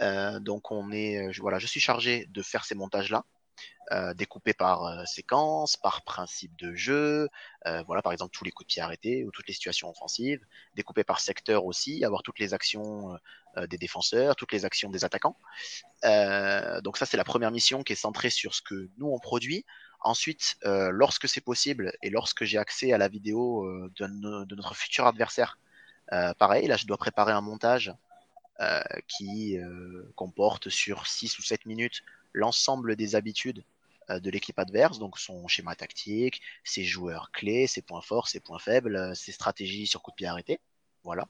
[0.00, 3.24] Euh, donc on est, voilà, je suis chargé de faire ces montages-là.
[3.90, 7.26] Euh, découpés par séquence, par principe de jeu,
[7.66, 10.44] euh, voilà par exemple tous les coups de pied arrêtés ou toutes les situations offensives,
[10.74, 13.16] découpés par secteur aussi, avoir toutes les actions
[13.66, 15.36] des défenseurs, toutes les actions des attaquants.
[16.82, 19.64] donc ça c'est la première mission qui est centrée sur ce que nous on produit.
[20.00, 24.54] Ensuite, euh, lorsque c'est possible et lorsque j'ai accès à la vidéo euh, de, de,
[24.54, 25.58] notre futur adversaire,
[26.12, 27.92] euh, pareil, là je dois préparer un montage
[28.60, 33.64] euh, qui euh, comporte sur 6 ou 7 minutes l'ensemble des habitudes
[34.10, 38.40] euh, de l'équipe adverse, donc son schéma tactique, ses joueurs clés, ses points forts, ses
[38.40, 40.60] points faibles, ses stratégies sur coup de pied arrêté.
[41.04, 41.28] Voilà.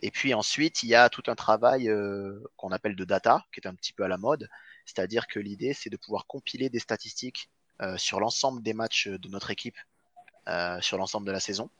[0.00, 1.90] et puis ensuite, il y a tout un travail
[2.56, 4.48] qu'on appelle de data, qui est un petit peu à la mode,
[4.86, 7.50] c'est-à-dire que l'idée, c'est de pouvoir compiler des statistiques
[7.82, 9.76] euh, sur l'ensemble des matchs de notre équipe
[10.48, 11.70] euh, sur l'ensemble de la saison.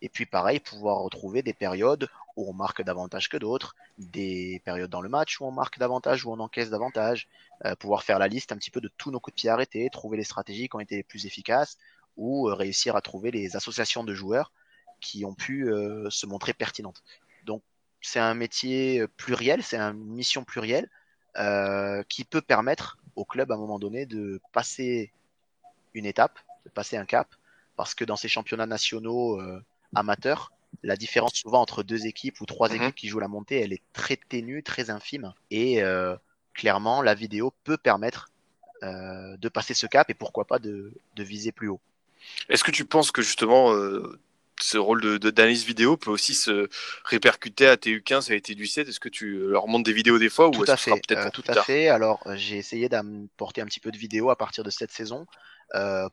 [0.00, 4.90] Et puis pareil, pouvoir retrouver des périodes où on marque davantage que d'autres, des périodes
[4.90, 7.28] dans le match où on marque davantage, où on encaisse davantage,
[7.64, 9.88] euh, pouvoir faire la liste un petit peu de tous nos coups de pied arrêtés,
[9.90, 11.78] trouver les stratégies qui ont été les plus efficaces,
[12.16, 14.52] ou euh, réussir à trouver les associations de joueurs
[15.00, 17.02] qui ont pu euh, se montrer pertinentes.
[17.44, 17.62] Donc
[18.00, 20.90] c'est un métier pluriel, c'est une mission plurielle,
[22.08, 25.12] qui peut permettre au club à un moment donné de passer
[25.92, 27.26] une étape, de passer un cap,
[27.74, 29.40] parce que dans ces championnats nationaux
[29.96, 32.74] amateurs, la différence souvent entre deux équipes ou trois Mhm.
[32.74, 36.16] équipes qui jouent la montée, elle est très ténue, très infime, et euh,
[36.54, 38.30] clairement la vidéo peut permettre
[38.82, 41.80] euh, de passer ce cap et pourquoi pas de, de viser plus haut.
[42.48, 44.18] Est-ce que tu penses que justement euh,
[44.60, 46.68] ce rôle de de- d'analyse vidéo peut aussi se
[47.04, 50.48] répercuter à TU15 et à TU17 Est-ce que tu leur montres des vidéos des fois
[50.48, 51.88] ou Tout à fait, euh, tout à fait.
[51.88, 55.26] Alors, j'ai essayé d'apporter un petit peu de vidéo à partir de cette saison.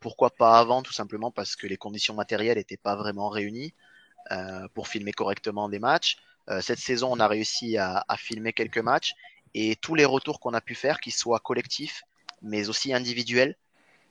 [0.01, 3.73] Pourquoi pas avant, tout simplement parce que les conditions matérielles n'étaient pas vraiment réunies
[4.73, 6.17] pour filmer correctement des matchs.
[6.49, 9.13] Euh, cette saison, on a réussi à, à filmer quelques matchs
[9.53, 12.03] et tous les retours qu'on a pu faire, qu'ils soient collectifs
[12.41, 13.55] mais aussi individuels,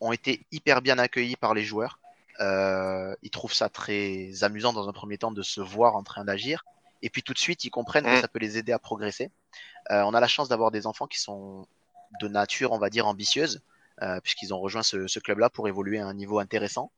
[0.01, 1.99] ont été hyper bien accueillis par les joueurs.
[2.40, 6.25] Euh, ils trouvent ça très amusant dans un premier temps de se voir en train
[6.25, 6.64] d'agir.
[7.03, 9.31] Et puis tout de suite, ils comprennent que ça peut les aider à progresser.
[9.90, 11.66] Euh, on a la chance d'avoir des enfants qui sont
[12.20, 13.62] de nature, on va dire, ambitieuse,
[14.03, 16.92] euh, puisqu'ils ont rejoint ce, ce club-là pour évoluer à un niveau intéressant.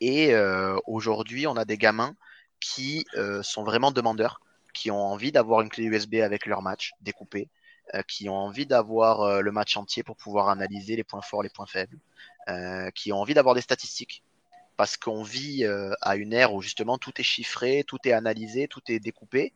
[0.00, 2.14] Et euh, aujourd'hui, on a des gamins
[2.60, 4.40] qui euh, sont vraiment demandeurs,
[4.74, 7.48] qui ont envie d'avoir une clé USB avec leur match découpé,
[7.94, 11.42] euh, qui ont envie d'avoir euh, le match entier pour pouvoir analyser les points forts,
[11.42, 11.98] les points faibles,
[12.94, 14.22] qui ont envie d'avoir des statistiques.
[14.78, 15.66] Parce qu'on vit
[16.00, 19.52] à une ère où justement tout est chiffré, tout est analysé, tout est découpé.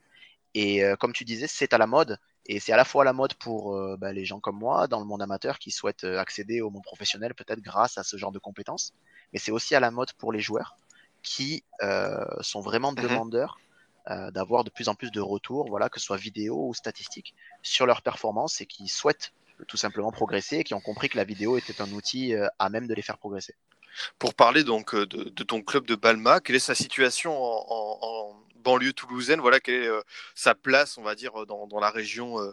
[0.52, 2.18] Et comme tu disais, c'est à la mode.
[2.44, 4.98] Et c'est à la fois à la mode pour bah, les gens comme moi, dans
[4.98, 8.38] le monde amateur, qui souhaitent accéder au monde professionnel, peut-être grâce à ce genre de
[8.38, 8.92] compétences.
[9.32, 10.76] Mais c'est aussi à la mode pour les joueurs
[11.22, 13.02] qui euh, sont vraiment Mhm.
[13.02, 13.60] demandeurs
[14.10, 17.34] euh, d'avoir de plus en plus de retours, voilà, que ce soit vidéo ou statistiques,
[17.62, 19.32] sur leur performance et qui souhaitent
[19.68, 22.68] tout simplement progresser et qui ont compris que la vidéo était un outil euh, à
[22.68, 23.54] même de les faire progresser.
[24.18, 27.66] Pour parler donc euh, de, de ton club de Balma, quelle est sa situation en,
[27.68, 29.40] en- en banlieue toulousaine?
[29.40, 30.00] Voilà, quelle est euh,
[30.34, 32.52] sa place, on va dire, dans, dans la région euh,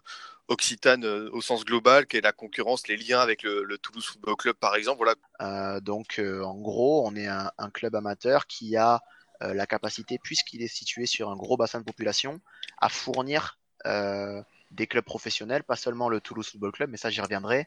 [0.49, 4.35] occitane euh, au sens global Quelle est la concurrence, les liens avec le, Toulouse Football
[4.35, 5.09] Club, par exemple.
[5.41, 9.01] Euh, donc, euh, en gros, on est un, club amateur qui a
[9.41, 12.41] la capacité, puisqu'il est situé sur un gros bassin de population,
[12.77, 17.65] à fournir des clubs professionnels, pas seulement le Toulouse Football Club, mais ça j'y reviendrai,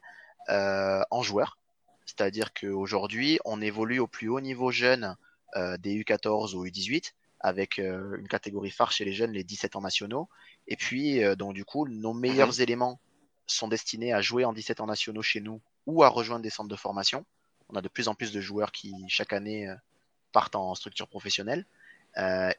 [0.49, 1.57] en joueurs.
[2.05, 5.17] C'est-à-dire qu'aujourd'hui, on évolue au plus haut niveau jeune
[5.79, 9.81] des U14 ou U18, avec euh, une catégorie phare chez les jeunes, les 17 ans
[9.81, 10.29] nationaux.
[10.69, 13.01] Et puis, euh, donc du coup, nos meilleurs éléments
[13.47, 16.69] sont destinés à jouer en 17 ans nationaux chez nous ou à rejoindre des centres
[16.69, 17.25] de formation.
[17.69, 19.75] On a de plus en plus de joueurs qui, chaque année, euh,
[20.33, 21.67] partent en structure professionnelle.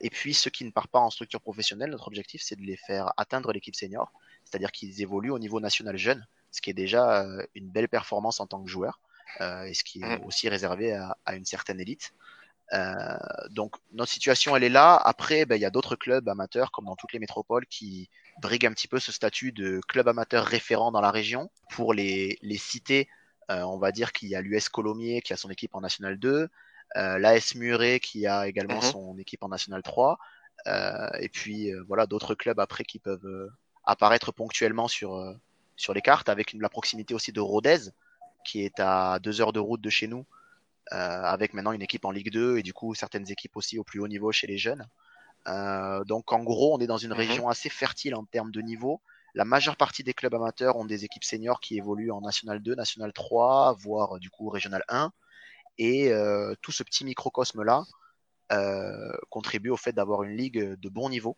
[0.01, 2.75] Et puis, ceux qui ne partent pas en structure professionnelle, notre objectif, c'est de les
[2.75, 4.11] faire atteindre l'équipe senior,
[4.45, 8.47] c'est-à-dire qu'ils évoluent au niveau national jeune, ce qui est déjà une belle performance en
[8.47, 8.99] tant que joueur,
[9.39, 10.25] et ce qui est Mhm.
[10.25, 12.13] aussi réservé à, à une certaine élite.
[12.73, 13.17] Euh,
[13.51, 14.95] donc, notre situation, elle est là.
[14.95, 18.09] Après, ben, il y a d'autres clubs amateurs, comme dans toutes les métropoles, qui
[18.41, 21.51] briguent un petit peu ce statut de club amateur référent dans la région.
[21.71, 23.07] Pour les, les citer,
[23.51, 26.17] euh, on va dire qu'il y a l'US Colomiers qui a son équipe en National
[26.17, 26.49] 2,
[26.95, 28.81] euh, l'AS Muret qui a également Mhm.
[28.81, 30.17] son équipe en National 3,
[30.67, 33.51] euh, et puis voilà d'autres clubs après qui peuvent
[33.83, 35.35] apparaître ponctuellement sur,
[35.75, 37.89] sur les cartes, avec la proximité aussi de Rodez,
[38.45, 40.25] qui est à deux heures de route de chez nous,
[40.91, 43.99] avec maintenant une équipe en Ligue 2 et du coup certaines équipes aussi au plus
[43.99, 44.85] haut niveau chez les jeunes.
[46.05, 47.17] donc en gros, on est dans une mhm.
[47.17, 49.01] région assez fertile en termes de niveau.
[49.35, 52.75] La majeure partie des clubs amateurs ont des équipes seniors qui évoluent en National 2,
[52.75, 55.11] National 3, voire du coup Régional 1.
[55.79, 57.83] Et euh, tout ce petit microcosme-là
[58.51, 61.35] euh, contribue au fait d'avoir une ligue de bon niveau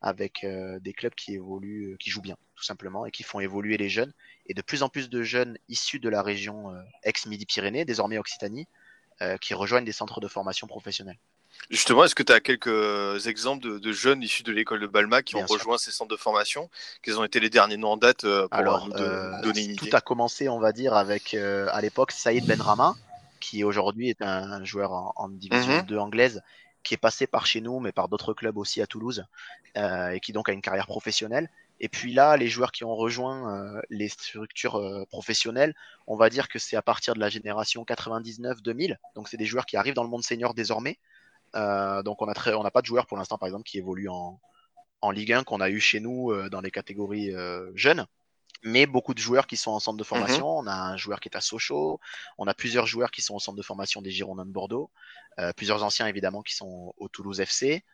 [0.00, 3.76] avec euh, des clubs qui évoluent, qui jouent bien, tout simplement, et qui font évoluer
[3.76, 4.14] les jeunes.
[4.46, 8.66] Et de plus en plus de jeunes issus de la région ex-Midi-Pyrénées, désormais Occitanie,
[9.40, 11.18] qui rejoignent des centres de formation professionnelle.
[11.70, 15.36] Justement, est-ce que tu as quelques exemples de, jeunes issus de l'école de Balma qui
[15.36, 16.68] ont rejoint ces centres de formation
[17.02, 18.92] Quels ont été les derniers noms en date pour Alors, nous
[19.42, 22.94] donner une idée Tout a commencé, on va dire, avec à l'époque Saïd Benrama,
[23.44, 26.00] qui aujourd'hui est un, joueur en, division 2 mhm.
[26.00, 26.42] anglaise,
[26.82, 29.24] qui est passé par chez nous, mais par d'autres clubs aussi à Toulouse,
[29.76, 31.50] euh, et qui donc a une carrière professionnelle.
[31.84, 35.74] Et puis là, les joueurs qui ont rejoint euh, les structures euh, professionnelles,
[36.06, 38.96] on va dire que c'est à partir de la génération 99-2000.
[39.14, 40.98] Donc c'est des joueurs qui arrivent dans le monde senior désormais.
[41.52, 44.40] donc on n'a pas de joueurs pour l'instant, par exemple, qui évoluent en,
[45.02, 47.34] en Ligue 1 qu'on a eu chez nous dans les catégories
[47.74, 48.06] jeunes
[48.64, 50.08] mais beaucoup de joueurs qui sont en centre de mhm.
[50.08, 50.58] formation.
[50.58, 52.00] On a un joueur qui est à Sochaux,
[52.38, 54.90] on a plusieurs joueurs qui sont au centre de formation des Girondins de Bordeaux,
[55.38, 57.84] euh, plusieurs anciens évidemment qui sont au Toulouse FC,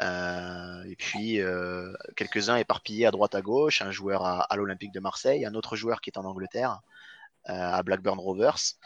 [0.00, 5.00] euh, et puis euh, quelques-uns éparpillés à droite à gauche, un joueur à, l'Olympique de
[5.00, 6.80] Marseille, un autre joueur qui est en Angleterre,
[7.44, 8.76] à Blackburn Rovers.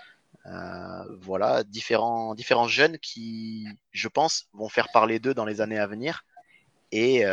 [1.20, 5.86] voilà, différents, différents jeunes qui, je pense, vont faire parler d'eux dans les années à
[5.86, 6.24] venir
[6.92, 7.24] et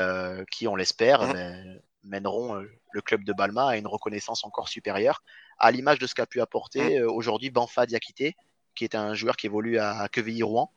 [0.49, 1.33] qui, on l'espère, mhm.
[1.33, 5.23] ben, mèneront euh, le club de Balma à une reconnaissance encore supérieure,
[5.57, 8.35] à l'image de ce qu'a pu apporter euh, aujourd'hui Banfa Diakité,
[8.75, 10.71] qui est un joueur qui évolue à Quevilly-Rouen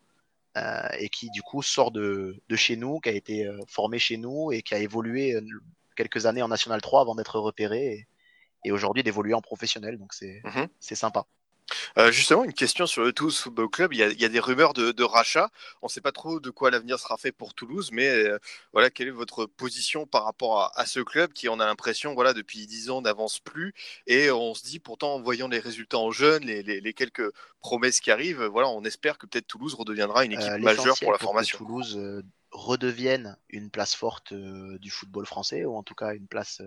[0.57, 4.53] euh, et qui du coup sort de, chez nous, qui a été formé chez nous
[4.53, 5.37] et qui a évolué
[5.97, 8.07] quelques années en National 3 avant d'être repéré
[8.64, 9.99] et, aujourd'hui d'évoluer en professionnel.
[9.99, 10.95] Donc c'est mm-hmm.
[10.95, 11.27] sympa.
[11.98, 13.92] Euh, justement, une question sur le Toulouse Football Club.
[13.92, 15.50] Il y a, des rumeurs de, rachat.
[15.83, 18.38] On ne sait pas trop de quoi l'avenir sera fait pour Toulouse, mais euh,
[18.72, 22.33] voilà, quelle est votre position par rapport à, ce club qui, on a l'impression, voilà,
[22.33, 23.74] depuis 10 ans, n'avance plus?
[24.07, 28.11] Et on se dit, pourtant, en voyant les résultats en jeunes, les, quelques promesses qui
[28.11, 31.59] arrivent, voilà, on espère que peut-être Toulouse redeviendra une euh, équipe majeure pour la formation.
[31.59, 36.62] Que Toulouse redevienne une place forte du football français, ou en tout cas une place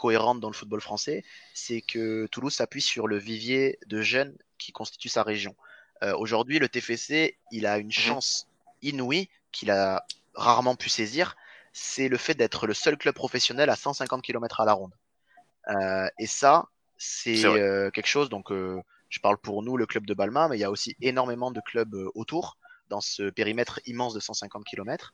[0.00, 4.72] cohérente dans le football français, c'est que Toulouse s'appuie sur le vivier de jeunes qui
[4.72, 5.54] constitue sa région.
[6.02, 7.92] Euh, aujourd'hui, le TFC, il a une mhm.
[7.92, 8.48] chance
[8.80, 11.36] inouïe qu'il a rarement pu saisir,
[11.74, 14.94] c'est le fait d'être le seul club professionnel à 150 km à la ronde.
[15.68, 20.14] Euh, et ça, c'est euh, quelque chose, donc je parle pour nous, le club de
[20.14, 22.56] Balma, mais il y a aussi énormément de clubs autour
[22.88, 25.12] dans ce périmètre immense de 150 km,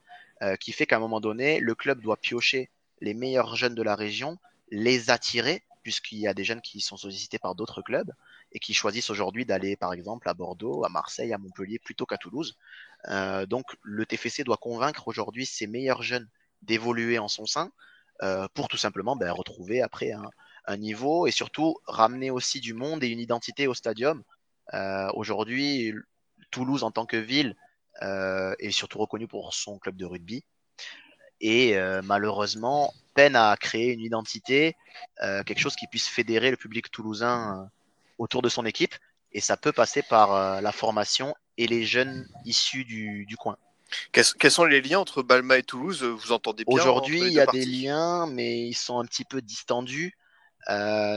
[0.61, 2.70] qui fait qu'à un moment donné, le club doit piocher
[3.01, 4.38] les meilleurs jeunes de la région
[4.70, 8.12] les attirer, puisqu'il y a des jeunes qui sont sollicités par d'autres clubs
[8.52, 12.16] et qui choisissent aujourd'hui d'aller par exemple à Bordeaux, à Marseille, à Montpellier plutôt qu'à
[12.16, 12.57] Toulouse.
[13.09, 16.29] Euh, donc le TFC doit convaincre aujourd'hui ses meilleurs jeunes
[16.62, 17.70] d'évoluer en son sein
[18.22, 23.05] euh, pour tout simplement ben, retrouver après un, niveau et surtout ramener aussi du monde
[23.05, 24.24] et une identité au stadium.
[24.74, 25.94] Euh, aujourd'hui,
[26.50, 27.55] Toulouse en tant que ville
[28.02, 30.44] est surtout reconnue pour son club de rugby
[31.40, 34.77] et malheureusement peine à créer une identité,
[35.22, 37.66] euh, quelque chose qui puisse fédérer le public toulousain euh,
[38.18, 38.94] autour de son équipe.
[39.33, 43.57] Et ça peut passer par euh, la formation et les jeunes issus du, coin.
[44.12, 46.05] Quels sont les liens entre Balma et Toulouse?
[46.05, 49.40] Vous entendez bien Aujourd'hui, il y a des liens, mais ils sont un petit peu
[49.40, 50.16] distendus.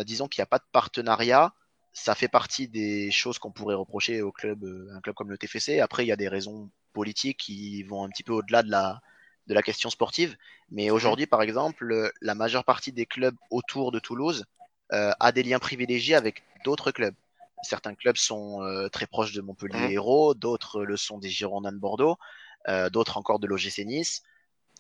[0.06, 1.54] disons qu'il n'y a pas de partenariat.
[1.92, 4.64] Ça fait partie des choses qu'on pourrait reprocher au club,
[4.96, 5.80] un club comme le TFC.
[5.80, 9.02] Après, il y a des raisons politiques qui vont un petit peu au-delà de la,
[9.50, 10.38] de la question sportive.
[10.72, 14.46] Mais aujourd'hui, par exemple, la majeure partie des clubs autour de Toulouse
[14.94, 17.16] euh, a des liens privilégiés avec d'autres clubs.
[17.64, 19.92] Certains clubs sont euh, très proches de Montpellier.
[19.92, 22.18] Hérault, d'autres le sont des Girondins de Bordeaux,
[22.70, 24.24] euh, d'autres encore de l'OGC Nice.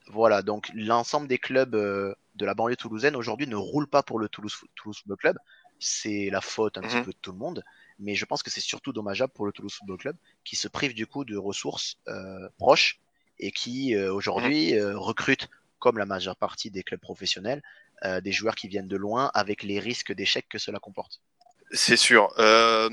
[0.07, 4.29] Voilà, donc l'ensemble des clubs de la banlieue toulousaine aujourd'hui ne roulent pas pour le
[4.29, 5.37] Toulouse, Toulouse Football Club.
[5.79, 7.05] C'est la faute un petit mhm.
[7.05, 7.63] peu de tout le monde,
[7.99, 10.93] mais je pense que c'est surtout dommageable pour le Toulouse Football Club qui se prive
[10.93, 11.99] du coup de ressources
[12.57, 12.99] proches
[13.39, 15.49] et qui euh, aujourd'hui euh, recrute,
[15.79, 17.61] comme la majeure partie des clubs professionnels,
[18.03, 21.21] euh, des joueurs qui viennent de loin avec les risques d'échec que cela comporte.
[21.71, 22.33] C'est sûr.
[22.39, 22.89] Euh,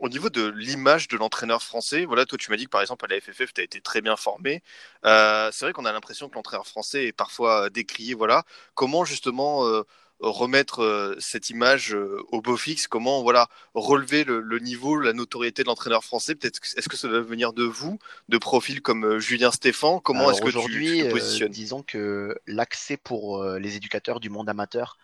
[0.00, 3.06] au niveau de l'image de l'entraîneur français, voilà, toi tu m'as dit que par exemple
[3.06, 4.62] à la FFF tu as été très bien formé.
[5.06, 8.12] Euh, c'est vrai qu'on a l'impression que l'entraîneur français est parfois décrié.
[8.12, 9.82] Voilà, comment justement euh,
[10.20, 11.96] remettre cette image
[12.32, 16.34] au beau fixe Comment voilà relever le, niveau, la notoriété de l'entraîneur français?
[16.34, 20.40] Peut-être est-ce que ça doit venir de vous, de profils comme Julien Stéphan Comment est-ce
[20.40, 21.52] que tu, te positionnes?
[21.52, 24.96] Disons que l'accès pour les éducateurs du monde amateur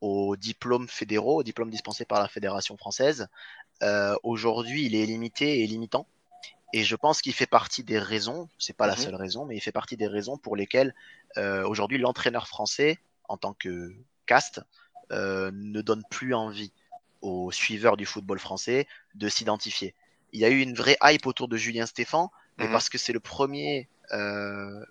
[0.00, 3.28] aux diplômes fédéraux, aux diplômes dispensés par la Fédération française.
[3.82, 6.06] Euh, aujourd'hui, il est limité et limitant.
[6.72, 9.00] Et je pense qu'il fait partie des raisons, c'est pas la mhm.
[9.00, 10.94] seule raison, mais il fait partie des raisons pour lesquelles
[11.36, 13.94] euh, aujourd'hui l'entraîneur français, en tant que
[15.12, 16.72] euh, ne donne plus envie
[17.20, 19.94] aux suiveurs du football français de s'identifier.
[20.32, 22.72] Il y a eu une vraie hype autour de Julien Stéphan, mais mhm.
[22.72, 23.88] parce que c'est le premier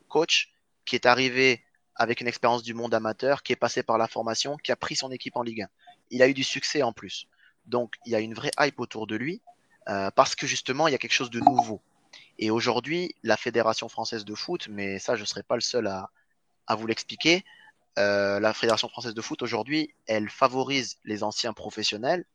[0.07, 0.53] coach
[0.85, 1.61] qui est arrivé
[1.99, 4.95] avec une expérience du monde amateur, qui est passé par la formation, qui a pris
[4.95, 5.69] son équipe en Ligue 1.
[6.11, 7.27] Il a eu du succès en plus.
[7.65, 9.41] Donc il y a une vraie hype autour de lui,
[9.89, 11.81] euh, parce que justement, il y a quelque chose de nouveau.
[12.37, 15.87] Et aujourd'hui, la Fédération française de foot, mais ça, je ne serai pas le seul
[15.87, 16.09] à,
[16.67, 17.43] à vous l'expliquer,
[17.97, 22.25] euh, la Fédération française de foot, aujourd'hui, elle favorise les anciens professionnels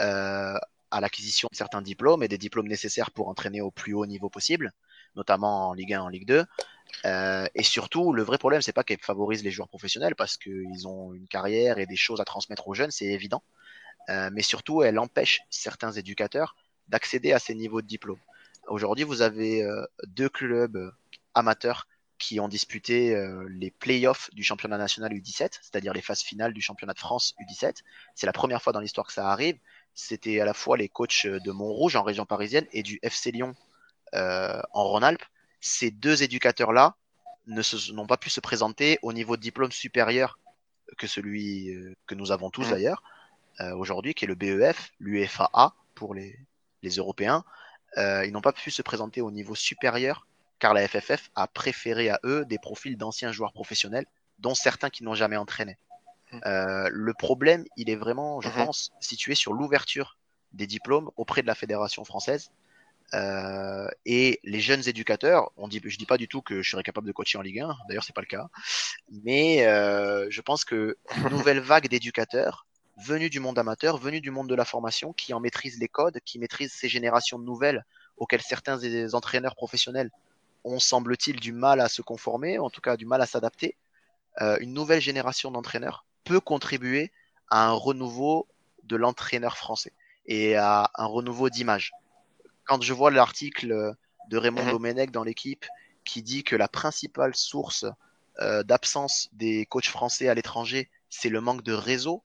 [0.00, 0.56] euh,
[0.90, 4.28] à l'acquisition de certains diplômes et des diplômes nécessaires pour entraîner au plus haut niveau
[4.28, 4.72] possible,
[5.16, 6.44] notamment en Ligue 1, en Ligue 2.
[7.06, 10.86] Euh, et surtout, le vrai problème, c'est pas qu'elle favorise les joueurs professionnels parce qu'ils
[10.86, 13.42] ont une carrière et des choses à transmettre aux jeunes, c'est évident.
[14.10, 16.56] Euh, mais surtout, elle empêche certains éducateurs
[16.88, 18.18] d'accéder à ces niveaux de diplôme.
[18.68, 20.92] Aujourd'hui, vous avez euh, deux clubs
[21.34, 21.86] amateurs
[22.22, 23.14] qui ont disputé
[23.48, 27.82] les playoffs du championnat national U17, c'est-à-dire les phases finales du championnat de France U17.
[28.14, 29.58] C'est la première fois dans l'histoire que ça arrive.
[29.92, 33.54] C'était à la fois les coachs de Montrouge en région parisienne et du FC Lyon
[34.12, 35.24] en Rhône-Alpes
[35.62, 36.96] ces deux éducateurs-là
[37.46, 40.38] n'ont pas pu se présenter au niveau de diplôme supérieur
[40.98, 42.70] que celui euh, que nous avons tous mmh.
[42.70, 43.02] d'ailleurs
[43.60, 46.36] euh, aujourd'hui, qui est le BEF, l'UFAA pour les,
[46.84, 47.44] Européens.
[47.96, 50.26] Euh, ils n'ont pas pu se présenter au niveau supérieur
[50.62, 54.06] car la FFF a préféré à eux des profils d'anciens joueurs professionnels,
[54.38, 55.76] dont certains qui n'ont jamais entraîné.
[56.30, 56.38] Mmh.
[56.88, 58.52] le problème, il est vraiment, je mmh.
[58.64, 60.16] pense, situé sur l'ouverture
[60.52, 62.52] des diplômes auprès de la fédération française
[63.12, 66.84] euh, et les jeunes éducateurs, on dit, je dis pas du tout que je serais
[66.84, 68.46] capable de coacher en Ligue 1, d'ailleurs c'est pas le cas,
[69.24, 72.66] mais euh, je pense que une nouvelle vague d'éducateurs
[73.04, 76.20] venus du monde amateur, venus du monde de la formation, qui en maîtrisent les codes,
[76.24, 77.84] qui maîtrisent ces générations nouvelles
[78.16, 80.10] auxquelles certains des entraîneurs professionnels
[80.64, 83.76] ont, semble-t-il, du mal à se conformer, en tout cas du mal à s'adapter.
[84.40, 87.12] Euh, une nouvelle génération d'entraîneurs peut contribuer
[87.48, 88.48] à un renouveau
[88.84, 89.92] de l'entraîneur français
[90.26, 91.92] et à un renouveau d'image
[92.64, 93.94] quand je vois l'article
[94.28, 94.70] de Raymond mhm.
[94.70, 95.66] Domenech dans l'équipe
[96.04, 97.84] qui dit que la principale source
[98.40, 102.22] euh, d'absence des coachs français à l'étranger, c'est le manque de réseau,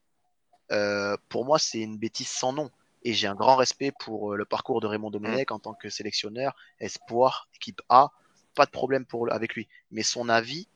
[0.72, 2.70] euh, pour moi, c'est une bêtise sans nom.
[3.04, 5.56] Et j'ai un grand respect pour le parcours de Raymond Domenech mhm.
[5.56, 8.10] en tant que sélectionneur, espoir, équipe A,
[8.58, 9.68] pas de problème pour, avec lui.
[9.92, 10.66] Mais son avis,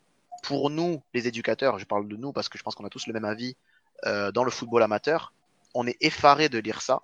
[0.45, 3.07] pour nous, les éducateurs, je parle de nous parce que je pense qu'on a tous
[3.07, 3.57] le même avis
[4.35, 5.33] dans le football amateur,
[5.75, 7.01] on est effaré de lire ça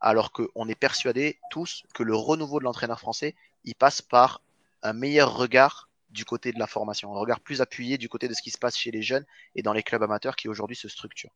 [0.00, 3.34] alors qu'on est persuadé tous que le renouveau de l'entraîneur français,
[3.64, 4.42] il passe par
[4.82, 8.34] un meilleur regard du côté de la formation, un regard plus appuyé du côté de
[8.34, 10.88] ce qui se passe chez les jeunes et dans les clubs amateurs qui aujourd'hui se
[10.88, 11.32] structurent.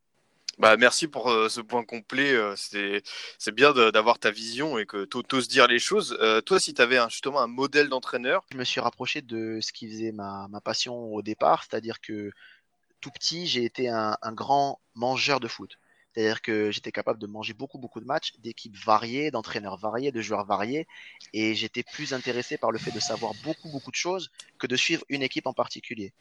[0.59, 2.33] Bah, merci pour euh, ce point complet.
[2.33, 6.17] Euh, c'est bien d'avoir ta vision et que tu oses dire les choses.
[6.19, 8.43] Euh, toi, si tu avais justement un modèle d'entraîneur.
[8.51, 12.31] Je me suis rapproché de ce qui faisait ma, passion au départ, c'est-à-dire que
[12.99, 15.77] tout petit, j'ai été un, grand mangeur de foot.
[16.13, 20.19] C'est-à-dire que j'étais capable de manger beaucoup, beaucoup de matchs, d'équipes variées, d'entraîneurs variés, de
[20.19, 20.87] joueurs variés.
[21.31, 24.75] Et j'étais plus intéressé par le fait de savoir beaucoup, beaucoup de choses que de
[24.75, 26.11] suivre une équipe en particulier.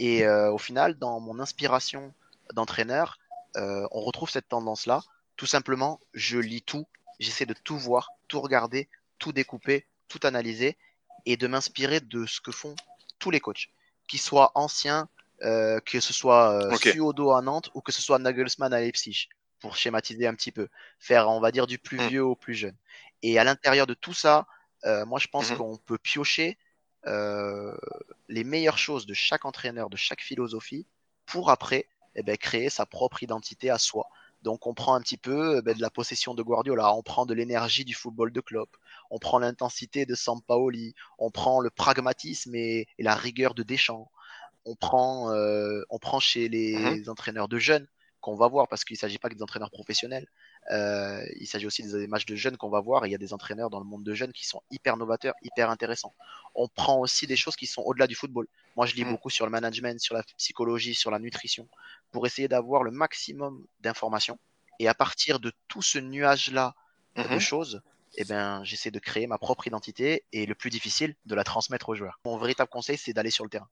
[0.00, 2.12] Et euh, au final, dans mon inspiration
[2.54, 3.18] d'entraîneur,
[3.56, 5.02] euh, on retrouve cette tendance-là.
[5.36, 6.86] Tout simplement, je lis tout,
[7.18, 8.88] j'essaie de tout voir, tout regarder,
[9.18, 10.76] tout découper, tout analyser
[11.24, 12.74] et de m'inspirer de ce que font
[13.18, 13.68] tous les coachs,
[14.08, 15.08] qu'ils soient anciens,
[15.42, 19.28] euh, que ce soit euh, Suodo à Nantes ou que ce soit Nagelsmann à Leipzig,
[19.58, 22.08] pour schématiser un petit peu, faire on va dire du plus mm.
[22.08, 22.76] vieux au plus jeune.
[23.22, 24.46] Et à l'intérieur de tout ça,
[24.84, 25.56] moi je pense mm-hmm.
[25.56, 26.58] qu'on peut piocher
[27.04, 30.86] les meilleures choses de chaque entraîneur, de chaque philosophie,
[31.24, 34.08] pour après eh ben, créer sa propre identité à soi.
[34.42, 37.26] Donc on prend un petit peu eh ben, de la possession de Guardiola, on prend
[37.26, 38.76] de l'énergie du football de Klopp,
[39.10, 44.10] on prend l'intensité de Sampaoli, on prend le pragmatisme et la rigueur de Deschamps,
[44.64, 47.08] on prend, euh, on prend chez les mhm.
[47.08, 47.86] entraîneurs de jeunes
[48.20, 50.26] qu'on va voir, parce qu'il ne s'agit pas que des entraîneurs professionnels,
[50.72, 53.18] euh, il s'agit aussi des matchs de jeunes qu'on va voir, et il y a
[53.18, 56.14] des entraîneurs dans le monde de jeunes qui sont hyper novateurs, hyper intéressants.
[56.54, 58.46] On prend aussi des choses qui sont au-delà du football.
[58.76, 59.12] Moi, je lis mhm.
[59.12, 61.68] beaucoup sur le management, sur la psychologie, sur la nutrition,
[62.10, 64.38] pour essayer d'avoir le maximum d'informations
[64.78, 66.74] Et à partir de tout ce nuage-là
[67.16, 67.40] de Mhm.
[67.40, 67.82] choses,
[68.16, 71.88] eh ben, j'essaie de créer ma propre identité et le plus difficile, de la transmettre
[71.88, 72.20] aux joueurs.
[72.24, 73.68] Mon véritable conseil, c'est d'aller sur le terrain.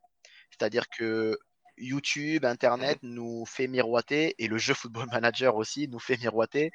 [0.51, 1.39] C'est-à-dire que
[1.79, 6.71] YouTube, Internet nous fait miroiter et le jeu Football Manager aussi nous fait miroiter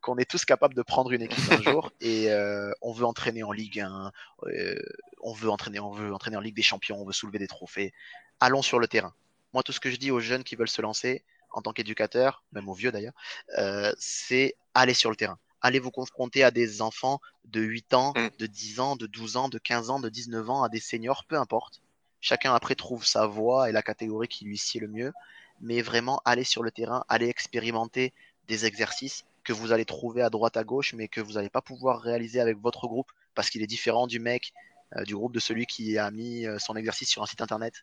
[0.00, 3.42] qu'on est tous capables de prendre une équipe un jour et euh, on veut entraîner
[3.42, 4.12] en Ligue 1,
[4.44, 4.74] euh,
[5.20, 7.92] on veut entraîner, on veut entraîner en Ligue des Champions, on veut soulever des trophées.
[8.40, 9.14] Allons sur le terrain.
[9.52, 12.42] Moi, tout ce que je dis aux jeunes qui veulent se lancer en tant qu'éducateur,
[12.52, 13.12] même aux vieux d'ailleurs,
[13.58, 15.38] euh, c'est aller sur le terrain.
[15.60, 18.28] Allez vous confronter à des enfants de 8 ans, Mm.
[18.38, 21.24] de 10 ans, de 12 ans, de 15 ans, de 19 ans, à des seniors,
[21.24, 21.82] peu importe.
[22.22, 25.12] Chacun après trouve sa voie et la catégorie qui lui sied le mieux.
[25.60, 28.14] Mais vraiment, aller sur le terrain, aller expérimenter
[28.48, 31.60] des exercices que vous allez trouver à droite à gauche, mais que vous n'allez pas
[31.60, 34.52] pouvoir réaliser avec votre groupe parce qu'il est différent du mec,
[34.96, 37.74] euh, du groupe de celui qui a mis euh, son exercice sur un site internet.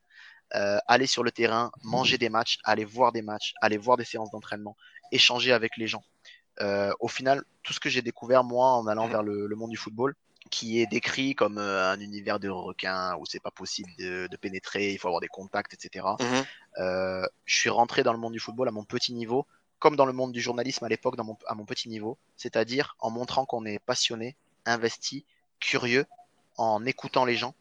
[0.55, 4.05] Euh, aller sur le terrain, manger des matchs, aller voir des matchs, aller voir des
[4.05, 4.75] séances d'entraînement,
[5.11, 6.03] échanger avec les gens.
[6.61, 9.11] Euh, au final, tout ce que j'ai découvert moi en allant Mhm.
[9.11, 10.15] vers le, le monde du football,
[10.49, 14.37] qui est décrit comme euh, un univers de requins où c'est pas possible de, de
[14.37, 16.05] pénétrer, il faut avoir des contacts, etc.
[16.19, 16.45] Mhm.
[16.79, 19.45] Euh, je suis rentré dans le monde du football à mon petit niveau,
[19.79, 23.09] comme dans le monde du journalisme à l'époque, mon- à mon petit niveau, c'est-à-dire en
[23.11, 24.35] montrant qu'on est passionné,
[24.65, 25.25] investi,
[25.59, 26.05] curieux,
[26.57, 27.53] en écoutant les gens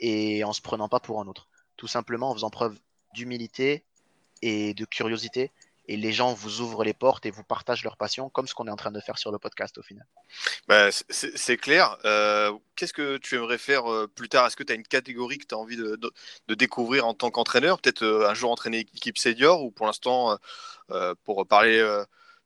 [0.00, 1.48] et en se prenant pas pour un autre.
[1.76, 2.78] Tout simplement en faisant preuve
[3.14, 3.84] d'humilité
[4.42, 5.50] et de curiosité.
[5.88, 8.66] Et les gens vous ouvrent les portes et vous partagent leur passion, comme ce qu'on
[8.66, 10.06] est en train de faire sur le podcast au final.
[10.68, 11.96] Bah, c'est- clair.
[12.04, 14.46] Euh, Qu'est-ce que tu aimerais faire euh, plus tard?
[14.46, 16.12] Est-ce que tu as une catégorie que tu as envie de, de-
[16.46, 17.80] de découvrir en tant qu'entraîneur?
[17.80, 20.36] Peut-être euh, un jour entraîner équipe senior ou pour l'instant,
[21.24, 21.82] pour parler,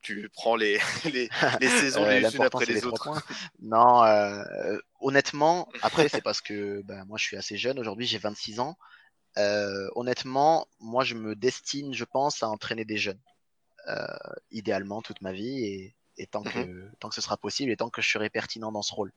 [0.03, 1.29] tu prends les, les,
[1.61, 3.09] les saisons Euh, les unes après les autres.
[3.61, 7.79] Non, euh, honnêtement, après, c'est parce que ben, moi, je suis assez jeune.
[7.79, 8.77] Aujourd'hui, j'ai 26 ans.
[9.39, 13.21] Euh, honnêtement, moi, je me destine, je pense, à entraîner des jeunes.
[13.89, 14.07] Euh,
[14.51, 15.65] idéalement, toute ma vie.
[15.65, 18.71] Et, et tant, que, tant que ce sera possible et tant que je serai pertinent
[18.71, 19.13] dans ce rôle.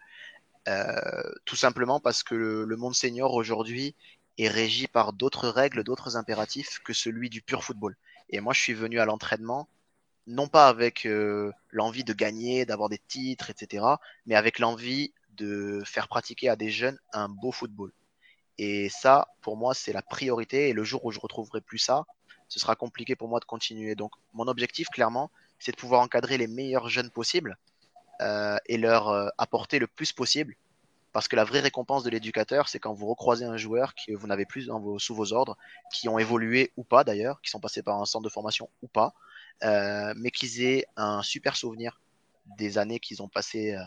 [0.67, 3.95] Euh, tout simplement parce que le, le monde senior aujourd'hui
[4.37, 7.95] est régi par d'autres règles, d'autres impératifs que celui du pur football.
[8.29, 9.69] Et moi, je suis venu à l'entraînement
[10.27, 13.85] non pas avec euh, l'envie de gagner, d'avoir des titres, etc.,
[14.25, 17.91] mais avec l'envie de faire pratiquer à des jeunes un beau football.
[18.57, 20.69] Et ça, pour moi, c'est la priorité.
[20.69, 22.05] Et le jour où je retrouverai plus ça,
[22.55, 23.95] ce sera compliqué pour moi de continuer.
[23.95, 25.29] Donc, mon objectif, clairement,
[25.59, 27.57] c'est de pouvoir encadrer les meilleurs jeunes possibles
[28.21, 30.55] euh, et leur euh, apporter le plus possible.
[31.11, 34.25] Parce que la vraie récompense de l'éducateur, c'est quand vous recroisez un joueur que vous
[34.27, 35.57] n'avez plus sous vos ordres,
[35.91, 38.87] qui ont évolué ou pas d'ailleurs, qui sont passés par un centre de formation ou
[38.87, 39.13] pas,
[39.63, 41.99] euh, mais qu'ils aient un super souvenir
[42.57, 43.77] des années qu'ils ont passées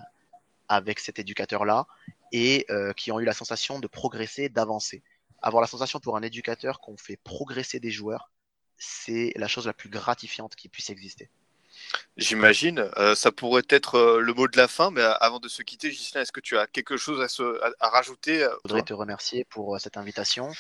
[0.68, 1.86] avec cet éducateur-là
[2.32, 2.66] et
[2.96, 5.02] qui ont eu la sensation de progresser, d'avancer.
[5.42, 8.30] Avoir la sensation pour un éducateur qu'on fait progresser des joueurs,
[8.78, 11.30] c'est la chose la plus gratifiante qui puisse exister.
[12.16, 12.90] J'imagine.
[12.96, 15.62] Euh, ça pourrait être euh, le mot de la fin, mais euh, avant de se
[15.62, 18.82] quitter, Gislain, est-ce que tu as quelque chose à, se, à, à rajouter Je voudrais
[18.82, 20.50] te remercier pour cette invitation.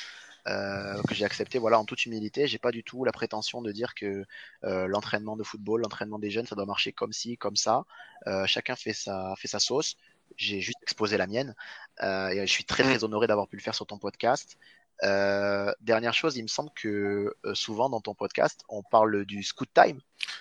[0.46, 3.70] Euh, que j'ai accepté voilà en toute humilité j'ai pas du tout la prétention de
[3.70, 4.24] dire que
[4.62, 7.82] l'entraînement de football l'entraînement des jeunes ça doit marcher comme ci comme ça
[8.46, 9.96] chacun fait sa fait sa sauce
[10.36, 11.54] j'ai juste exposé la mienne
[12.02, 14.56] euh, et je suis très très honoré d'avoir pu le faire sur ton podcast
[15.04, 19.42] euh, dernière chose il me semble que euh, souvent dans ton podcast on parle du
[19.42, 20.00] scoot time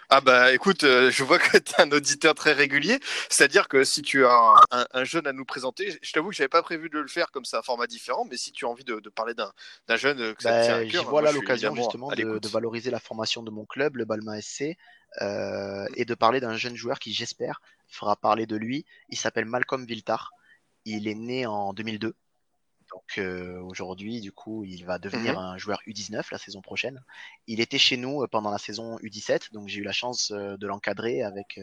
[0.10, 3.00] Ah bah écoute, euh, je vois que tu es un auditeur très régulier,
[3.30, 6.36] c'est-à-dire que si tu as un, un- un jeune à nous présenter, je t'avoue que
[6.36, 8.70] j'avais pas prévu de le faire comme c'est un format différent, mais si tu as
[8.70, 9.52] envie de, de parler d'un
[9.96, 11.42] jeune euh, que ça te tient à Ben, cœur, j'y vois moi, là je suis
[11.42, 14.76] l'occasion justement de, valoriser la formation de mon club, le Balma SC,
[15.22, 18.86] euh, et de parler d'un jeune joueur qui, j'espère, fera parler de lui.
[19.10, 20.32] Il s'appelle Malcolm Viltar.
[20.86, 22.16] Il est né en 2002.
[22.98, 25.46] Donc euh, aujourd'hui, du coup, il va devenir Mhm.
[25.46, 27.00] un joueur U19 la saison prochaine.
[27.46, 30.58] Il était chez nous euh, pendant la saison U17, donc j'ai eu la chance euh,
[30.58, 31.60] de l'encadrer avec,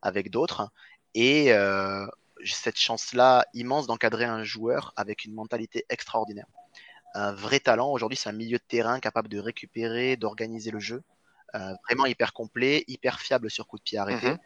[0.00, 0.70] avec d'autres.
[1.14, 2.06] Et euh,
[2.40, 6.46] j'ai cette chance-là immense d'encadrer un joueur avec une mentalité extraordinaire
[7.14, 7.90] un vrai talent.
[7.90, 11.02] Aujourd'hui, c'est un milieu de terrain capable de récupérer, d'organiser le jeu.
[11.54, 14.36] Euh, vraiment hyper complet, hyper fiable sur coup de pied arrêté.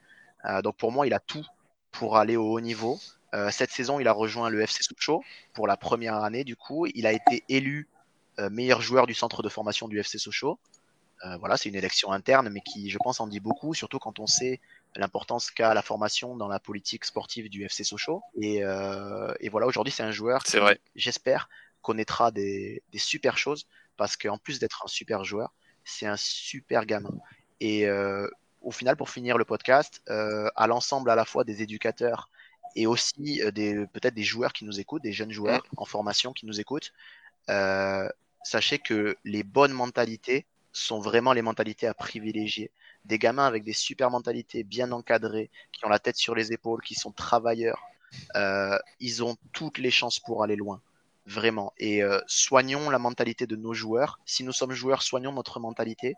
[0.44, 0.62] Mhm.
[0.62, 1.44] Donc pour moi, il a tout
[1.90, 2.98] pour aller au haut niveau.
[3.34, 5.22] Euh, cette saison, il a rejoint le FC Sochaux
[5.54, 6.44] pour la première année.
[6.44, 7.88] Du coup, il a été élu
[8.38, 10.58] euh, meilleur joueur du centre de formation du FC Sochaux.
[11.24, 14.18] Euh, voilà, c'est une élection interne, mais qui, je pense, en dit beaucoup, surtout quand
[14.18, 14.58] on sait
[14.96, 18.22] l'importance qu'a la formation dans la politique sportive du FC Sochaux.
[18.40, 20.80] Et, euh, et voilà, aujourd'hui, c'est un joueur C'est qui, vrai.
[20.96, 21.48] j'espère,
[21.82, 23.66] connaîtra des, des super choses
[23.96, 25.52] parce qu'en plus d'être un super joueur,
[25.84, 27.12] c'est un super gamin.
[27.60, 28.26] Et euh,
[28.62, 32.30] au final, pour finir le podcast, euh, à l'ensemble à la fois des éducateurs
[32.76, 36.32] et aussi euh, des peut-être des joueurs qui nous écoutent, des jeunes joueurs en formation
[36.32, 36.92] qui nous écoutent,
[37.48, 38.08] euh,
[38.44, 42.70] sachez que les bonnes mentalités sont vraiment les mentalités à privilégier.
[43.04, 46.82] Des gamins avec des super mentalités bien encadrées, qui ont la tête sur les épaules,
[46.82, 47.80] qui sont travailleurs,
[48.36, 50.80] euh, ils ont toutes les chances pour aller loin.
[51.26, 51.72] Vraiment.
[51.78, 54.18] Et euh, soignons la mentalité de nos joueurs.
[54.24, 56.14] Si nous sommes joueurs, soignons notre mentalité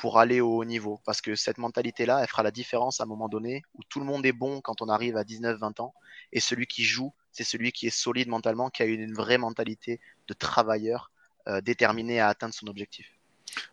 [0.00, 1.00] pour aller au haut niveau.
[1.04, 4.06] Parce que cette mentalité-là, elle fera la différence à un moment donné où tout le
[4.06, 5.94] monde est bon quand on arrive à 19-20 ans.
[6.32, 10.00] Et celui qui joue, c'est celui qui est solide mentalement, qui a une vraie mentalité
[10.26, 11.10] de travailleur
[11.48, 13.06] euh, déterminé à atteindre son objectif.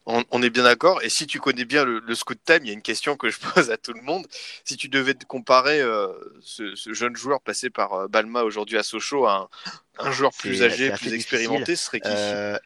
[0.08, 1.04] On, est bien d'accord.
[1.04, 3.30] Et si tu connais bien le, le, Scoot Time, il y a une question que
[3.30, 4.26] je pose à tout le monde.
[4.66, 6.12] Si tu devais te comparer euh,
[6.42, 9.50] ce, ce, jeune joueur passé par euh, Balma aujourd'hui à Sochaux à
[10.00, 12.10] un, un joueur plus âgé, plus expérimenté, ce serait qui?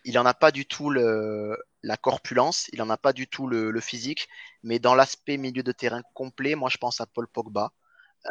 [0.06, 3.48] Il n'en a pas du tout le, la corpulence, il n'en a pas du tout
[3.48, 4.30] le, le physique,
[4.64, 7.72] mais dans l'aspect milieu de terrain complet, moi je pense à Paul Pogba.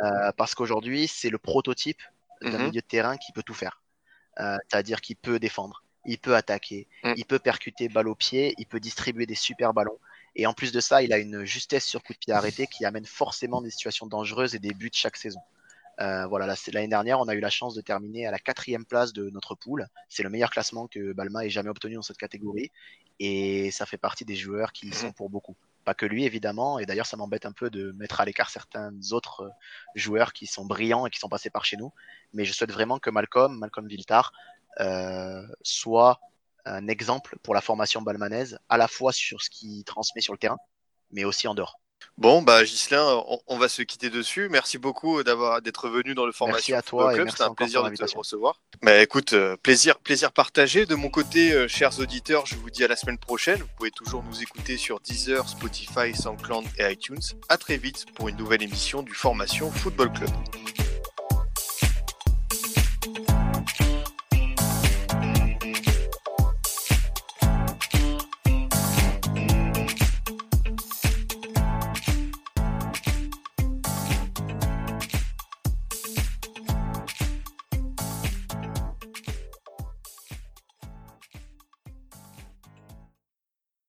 [0.03, 2.03] Euh, parce qu'aujourd'hui, c'est le prototype
[2.43, 2.59] d'un mm -hmm.
[2.67, 3.83] milieu de terrain qui peut tout faire.
[4.39, 7.15] Euh, C'est-à-dire qu'il peut défendre, il peut attaquer, mm.
[7.17, 9.99] il peut percuter balle au pied, il peut distribuer des super ballons.
[10.37, 12.85] Et en plus de ça, il a une justesse sur coup de pied arrêté qui
[12.85, 15.41] amène forcément des situations dangereuses et des buts chaque saison.
[16.01, 19.13] Euh, voilà, l'année dernière, on a eu la chance de terminer à la quatrième place
[19.13, 19.87] de notre pool.
[20.09, 22.71] C'est le meilleur classement que Balma ait jamais obtenu dans cette catégorie.
[23.19, 25.57] Et ça fait partie des joueurs qui sont pour beaucoup.
[25.85, 26.79] Pas que lui, évidemment.
[26.79, 29.51] Et d'ailleurs, ça m'embête un peu de mettre à l'écart certains autres
[29.95, 31.93] joueurs qui sont brillants et qui sont passés par chez nous.
[32.33, 34.33] Mais je souhaite vraiment que Malcolm, Malcolm Viltar,
[34.81, 36.21] euh, soit
[36.65, 40.39] un exemple pour la formation balmanaise, à la fois sur ce qu'il transmet sur le
[40.39, 40.59] terrain,
[41.11, 41.81] mais aussi en dehors.
[42.19, 44.49] Bon, bah Gislain, on, on, va se quitter dessus.
[44.51, 47.31] Merci beaucoup d'avoir d'être venu dans le formation merci à toi Club.
[47.31, 48.61] C'était un plaisir de te recevoir.
[48.83, 50.87] Bah écoute, euh, plaisir, plaisir partagé.
[50.87, 53.61] De mon côté, euh, chers auditeurs, je vous dis à la semaine prochaine.
[53.61, 57.21] Vous pouvez toujours nous écouter sur Deezer, Spotify, SoundCloud et iTunes.
[57.49, 60.31] À très vite pour une nouvelle émission du Formation Football Club.